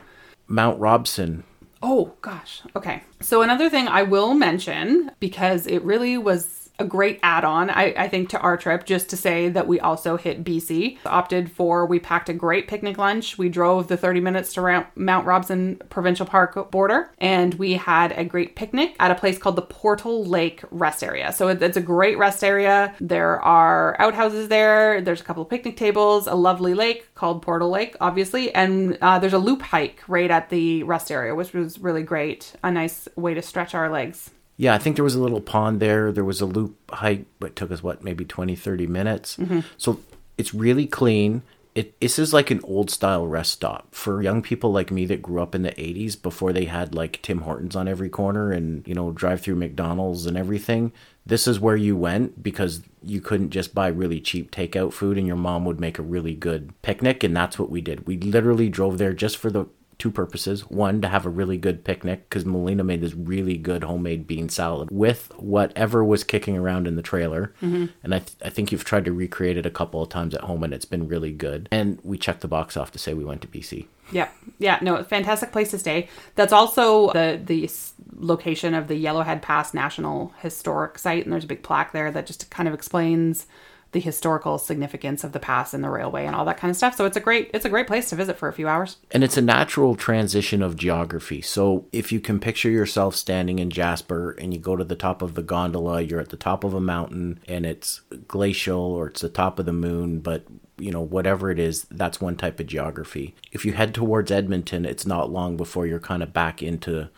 Mount 0.47 0.79
Robson, 0.79 1.43
Oh, 1.81 2.13
gosh. 2.21 2.61
Okay. 2.75 3.03
So, 3.21 3.41
another 3.41 3.69
thing 3.69 3.87
I 3.87 4.03
will 4.03 4.33
mention, 4.33 5.11
because 5.19 5.65
it 5.65 5.81
really 5.83 6.17
was 6.17 6.58
a 6.79 6.85
great 6.85 7.19
add 7.21 7.43
on, 7.43 7.69
I, 7.69 7.93
I 7.97 8.07
think, 8.07 8.29
to 8.29 8.39
our 8.39 8.57
trip, 8.57 8.85
just 8.85 9.09
to 9.09 9.17
say 9.17 9.49
that 9.49 9.67
we 9.67 9.79
also 9.79 10.17
hit 10.17 10.43
BC. 10.43 10.97
Opted 11.05 11.51
for, 11.51 11.85
we 11.85 11.99
packed 11.99 12.29
a 12.29 12.33
great 12.33 12.67
picnic 12.67 12.97
lunch. 12.97 13.37
We 13.37 13.49
drove 13.49 13.87
the 13.87 13.97
30 13.97 14.21
minutes 14.21 14.53
to 14.53 14.87
Mount 14.95 15.25
Robson 15.25 15.81
Provincial 15.89 16.25
Park 16.25 16.71
border, 16.71 17.11
and 17.19 17.53
we 17.55 17.73
had 17.73 18.13
a 18.13 18.23
great 18.23 18.55
picnic 18.55 18.95
at 18.99 19.11
a 19.11 19.15
place 19.15 19.37
called 19.37 19.55
the 19.55 19.61
Portal 19.61 20.23
Lake 20.25 20.63
Rest 20.71 21.03
Area. 21.03 21.33
So, 21.33 21.49
it, 21.49 21.61
it's 21.61 21.77
a 21.77 21.81
great 21.81 22.17
rest 22.17 22.43
area. 22.43 22.95
There 22.99 23.41
are 23.41 23.95
outhouses 23.99 24.47
there, 24.47 25.01
there's 25.01 25.21
a 25.21 25.23
couple 25.23 25.43
of 25.43 25.49
picnic 25.49 25.77
tables, 25.77 26.27
a 26.27 26.35
lovely 26.35 26.73
lake 26.73 27.13
called 27.15 27.41
Portal 27.41 27.69
Lake, 27.69 27.95
obviously, 27.99 28.53
and 28.55 28.97
uh, 29.01 29.19
there's 29.19 29.33
a 29.33 29.39
loop 29.39 29.61
hike 29.61 30.01
right 30.07 30.31
at 30.31 30.49
the 30.49 30.83
rest 30.83 31.11
area, 31.11 31.35
which 31.35 31.53
was 31.53 31.79
really 31.79 32.03
great. 32.03 32.53
A 32.63 32.71
nice 32.71 33.07
way 33.15 33.33
to 33.33 33.41
stretch 33.41 33.75
our 33.75 33.89
legs. 33.89 34.31
Yeah, 34.59 34.73
I 34.73 34.77
think 34.77 34.97
there 34.97 35.05
was 35.05 35.15
a 35.15 35.21
little 35.21 35.39
pond 35.39 35.79
there. 35.79 36.11
There 36.11 36.25
was 36.25 36.41
a 36.41 36.45
loop 36.45 36.75
hike, 36.91 37.25
but 37.39 37.55
took 37.55 37.71
us, 37.71 37.81
what, 37.81 38.03
maybe 38.03 38.25
20, 38.25 38.57
30 38.57 38.87
minutes. 38.87 39.37
Mm-hmm. 39.37 39.61
So 39.77 40.01
it's 40.37 40.53
really 40.53 40.85
clean. 40.85 41.43
It, 41.75 41.97
this 42.01 42.19
is 42.19 42.33
like 42.33 42.51
an 42.51 42.59
old 42.65 42.89
style 42.89 43.25
rest 43.25 43.53
stop 43.53 43.95
for 43.95 44.21
young 44.21 44.41
people 44.41 44.73
like 44.73 44.91
me 44.91 45.05
that 45.05 45.21
grew 45.21 45.41
up 45.41 45.55
in 45.55 45.61
the 45.61 45.71
80s 45.71 46.21
before 46.21 46.51
they 46.51 46.65
had 46.65 46.93
like 46.93 47.21
Tim 47.21 47.39
Hortons 47.39 47.77
on 47.77 47.87
every 47.87 48.09
corner 48.09 48.51
and, 48.51 48.85
you 48.85 48.93
know, 48.93 49.11
drive 49.11 49.39
through 49.39 49.55
McDonald's 49.55 50.25
and 50.25 50.35
everything. 50.35 50.91
This 51.25 51.47
is 51.47 51.61
where 51.61 51.77
you 51.77 51.95
went 51.95 52.43
because 52.43 52.81
you 53.01 53.21
couldn't 53.21 53.51
just 53.51 53.73
buy 53.73 53.87
really 53.87 54.19
cheap 54.19 54.51
takeout 54.51 54.91
food 54.91 55.17
and 55.17 55.25
your 55.25 55.37
mom 55.37 55.63
would 55.63 55.79
make 55.79 55.97
a 55.97 56.03
really 56.03 56.33
good 56.33 56.73
picnic. 56.81 57.23
And 57.23 57.33
that's 57.33 57.57
what 57.57 57.69
we 57.69 57.79
did. 57.79 58.05
We 58.05 58.17
literally 58.17 58.67
drove 58.67 58.97
there 58.97 59.13
just 59.13 59.37
for 59.37 59.49
the 59.49 59.67
two 59.99 60.09
purposes. 60.09 60.61
One, 60.61 61.01
to 61.01 61.07
have 61.07 61.25
a 61.25 61.29
really 61.29 61.57
good 61.57 61.83
picnic 61.83 62.27
because 62.27 62.45
Melina 62.45 62.83
made 62.83 63.01
this 63.01 63.13
really 63.13 63.57
good 63.57 63.83
homemade 63.83 64.25
bean 64.25 64.49
salad 64.49 64.89
with 64.89 65.31
whatever 65.37 66.03
was 66.03 66.23
kicking 66.23 66.57
around 66.57 66.87
in 66.87 66.95
the 66.95 67.01
trailer. 67.01 67.53
Mm-hmm. 67.61 67.87
And 68.01 68.15
I, 68.15 68.19
th- 68.19 68.37
I 68.43 68.49
think 68.49 68.71
you've 68.71 68.85
tried 68.85 69.05
to 69.05 69.11
recreate 69.11 69.57
it 69.57 69.65
a 69.65 69.71
couple 69.71 70.01
of 70.01 70.09
times 70.09 70.33
at 70.33 70.41
home 70.41 70.63
and 70.63 70.73
it's 70.73 70.85
been 70.85 71.07
really 71.07 71.33
good. 71.33 71.67
And 71.71 71.99
we 72.03 72.17
checked 72.17 72.41
the 72.41 72.47
box 72.47 72.77
off 72.77 72.91
to 72.93 72.99
say 72.99 73.13
we 73.13 73.25
went 73.25 73.41
to 73.41 73.47
BC. 73.47 73.85
Yeah, 74.11 74.29
yeah, 74.57 74.79
no, 74.81 75.03
fantastic 75.03 75.51
place 75.51 75.69
to 75.71 75.77
stay. 75.77 76.09
That's 76.33 76.51
also 76.51 77.11
the 77.11 77.39
the 77.43 77.69
location 78.15 78.73
of 78.73 78.87
the 78.87 78.95
Yellowhead 78.95 79.43
Pass 79.43 79.71
National 79.71 80.33
Historic 80.39 80.97
Site, 80.97 81.25
and 81.25 81.31
there's 81.31 81.43
a 81.43 81.47
big 81.47 81.61
plaque 81.61 81.91
there 81.91 82.09
that 82.09 82.25
just 82.25 82.49
kind 82.49 82.67
of 82.67 82.73
explains 82.73 83.45
the 83.91 83.99
historical 83.99 84.57
significance 84.57 85.23
of 85.23 85.31
the 85.31 85.39
pass 85.39 85.73
and 85.73 85.83
the 85.83 85.89
railway 85.89 86.25
and 86.25 86.35
all 86.35 86.45
that 86.45 86.57
kind 86.57 86.69
of 86.69 86.77
stuff. 86.77 86.95
So 86.95 87.05
it's 87.05 87.17
a 87.17 87.21
great 87.21 87.49
it's 87.53 87.65
a 87.65 87.69
great 87.69 87.87
place 87.87 88.09
to 88.09 88.15
visit 88.15 88.37
for 88.37 88.47
a 88.47 88.53
few 88.53 88.67
hours. 88.67 88.97
And 89.11 89.23
it's 89.23 89.37
a 89.37 89.41
natural 89.41 89.95
transition 89.95 90.61
of 90.61 90.75
geography. 90.75 91.41
So 91.41 91.85
if 91.91 92.11
you 92.11 92.19
can 92.19 92.39
picture 92.39 92.69
yourself 92.69 93.15
standing 93.15 93.59
in 93.59 93.69
Jasper 93.71 94.31
and 94.31 94.53
you 94.53 94.59
go 94.59 94.75
to 94.75 94.83
the 94.83 94.95
top 94.95 95.21
of 95.21 95.33
the 95.33 95.41
gondola, 95.41 96.01
you're 96.01 96.19
at 96.19 96.29
the 96.29 96.37
top 96.37 96.63
of 96.63 96.73
a 96.73 96.81
mountain 96.81 97.39
and 97.47 97.65
it's 97.65 98.01
glacial 98.27 98.79
or 98.79 99.07
it's 99.07 99.21
the 99.21 99.29
top 99.29 99.59
of 99.59 99.65
the 99.65 99.73
moon, 99.73 100.19
but 100.19 100.43
you 100.77 100.91
know, 100.91 101.01
whatever 101.01 101.51
it 101.51 101.59
is, 101.59 101.85
that's 101.91 102.21
one 102.21 102.37
type 102.37 102.59
of 102.59 102.67
geography. 102.67 103.35
If 103.51 103.65
you 103.65 103.73
head 103.73 103.93
towards 103.93 104.31
Edmonton, 104.31 104.85
it's 104.85 105.05
not 105.05 105.31
long 105.31 105.57
before 105.57 105.85
you're 105.85 105.99
kind 105.99 106.23
of 106.23 106.31
back 106.31 106.63
into 106.63 107.09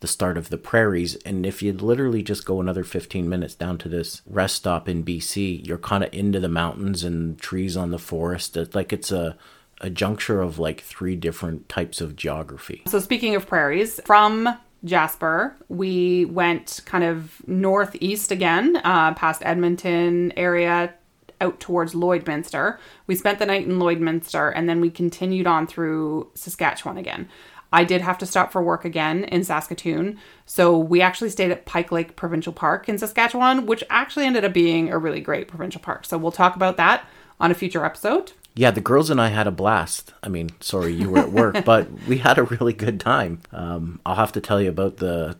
the 0.00 0.06
start 0.06 0.36
of 0.36 0.50
the 0.50 0.58
prairies. 0.58 1.16
And 1.16 1.46
if 1.46 1.62
you 1.62 1.72
literally 1.72 2.22
just 2.22 2.44
go 2.44 2.60
another 2.60 2.84
15 2.84 3.28
minutes 3.28 3.54
down 3.54 3.78
to 3.78 3.88
this 3.88 4.22
rest 4.26 4.56
stop 4.56 4.88
in 4.88 5.04
BC, 5.04 5.66
you're 5.66 5.78
kind 5.78 6.04
of 6.04 6.12
into 6.12 6.40
the 6.40 6.48
mountains 6.48 7.02
and 7.02 7.38
trees 7.38 7.76
on 7.76 7.90
the 7.90 7.98
forest. 7.98 8.56
It's 8.56 8.74
like 8.74 8.92
it's 8.92 9.10
a 9.10 9.36
a 9.82 9.90
juncture 9.90 10.40
of 10.40 10.58
like 10.58 10.80
three 10.80 11.16
different 11.16 11.68
types 11.68 12.00
of 12.00 12.16
geography. 12.16 12.82
So 12.86 12.98
speaking 12.98 13.34
of 13.34 13.46
prairies, 13.46 14.00
from 14.06 14.58
Jasper, 14.84 15.54
we 15.68 16.24
went 16.24 16.80
kind 16.86 17.04
of 17.04 17.42
northeast 17.46 18.32
again, 18.32 18.76
uh, 18.84 19.12
past 19.14 19.42
Edmonton 19.44 20.32
area, 20.36 20.94
out 21.40 21.60
towards 21.60 21.94
Lloydminster. 21.94 22.78
We 23.06 23.14
spent 23.14 23.38
the 23.38 23.46
night 23.46 23.66
in 23.66 23.78
Lloydminster, 23.78 24.52
and 24.54 24.68
then 24.68 24.80
we 24.80 24.90
continued 24.90 25.46
on 25.46 25.66
through 25.66 26.30
Saskatchewan 26.34 26.96
again. 26.96 27.28
I 27.72 27.84
did 27.84 28.00
have 28.00 28.18
to 28.18 28.26
stop 28.26 28.52
for 28.52 28.62
work 28.62 28.84
again 28.84 29.24
in 29.24 29.44
Saskatoon, 29.44 30.18
so 30.44 30.78
we 30.78 31.00
actually 31.00 31.30
stayed 31.30 31.50
at 31.50 31.66
Pike 31.66 31.90
Lake 31.92 32.16
Provincial 32.16 32.52
Park 32.52 32.88
in 32.88 32.98
Saskatchewan, 32.98 33.66
which 33.66 33.84
actually 33.90 34.26
ended 34.26 34.44
up 34.44 34.52
being 34.52 34.90
a 34.90 34.98
really 34.98 35.20
great 35.20 35.48
provincial 35.48 35.80
park. 35.80 36.04
So 36.04 36.16
we'll 36.16 36.32
talk 36.32 36.56
about 36.56 36.76
that 36.76 37.06
on 37.40 37.50
a 37.50 37.54
future 37.54 37.84
episode. 37.84 38.32
Yeah, 38.54 38.70
the 38.70 38.80
girls 38.80 39.10
and 39.10 39.20
I 39.20 39.28
had 39.28 39.46
a 39.46 39.50
blast. 39.50 40.14
I 40.22 40.28
mean, 40.28 40.50
sorry 40.60 40.92
you 40.94 41.10
were 41.10 41.18
at 41.18 41.32
work, 41.32 41.64
but 41.64 41.90
we 42.08 42.18
had 42.18 42.38
a 42.38 42.44
really 42.44 42.72
good 42.72 42.98
time. 43.00 43.40
Um, 43.52 44.00
I'll 44.06 44.16
have 44.16 44.32
to 44.32 44.40
tell 44.40 44.60
you 44.62 44.70
about 44.70 44.96
the 44.96 45.36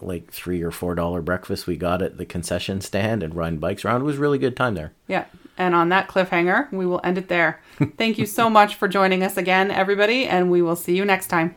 like 0.00 0.30
three 0.30 0.62
or 0.62 0.70
four 0.70 0.94
dollar 0.94 1.20
breakfast 1.20 1.66
we 1.66 1.76
got 1.76 2.02
at 2.02 2.18
the 2.18 2.26
concession 2.26 2.80
stand 2.80 3.22
and 3.22 3.34
riding 3.34 3.58
bikes 3.58 3.84
around. 3.84 4.02
It 4.02 4.04
was 4.04 4.16
a 4.16 4.20
really 4.20 4.38
good 4.38 4.56
time 4.56 4.74
there. 4.74 4.92
Yeah. 5.06 5.24
And 5.56 5.74
on 5.74 5.88
that 5.88 6.08
cliffhanger, 6.08 6.70
we 6.70 6.86
will 6.86 7.00
end 7.02 7.18
it 7.18 7.28
there. 7.28 7.60
Thank 7.96 8.18
you 8.18 8.26
so 8.26 8.48
much 8.48 8.76
for 8.76 8.86
joining 8.86 9.24
us 9.24 9.36
again, 9.36 9.70
everybody, 9.70 10.26
and 10.26 10.50
we 10.50 10.62
will 10.62 10.76
see 10.76 10.96
you 10.96 11.04
next 11.04 11.28
time. 11.28 11.56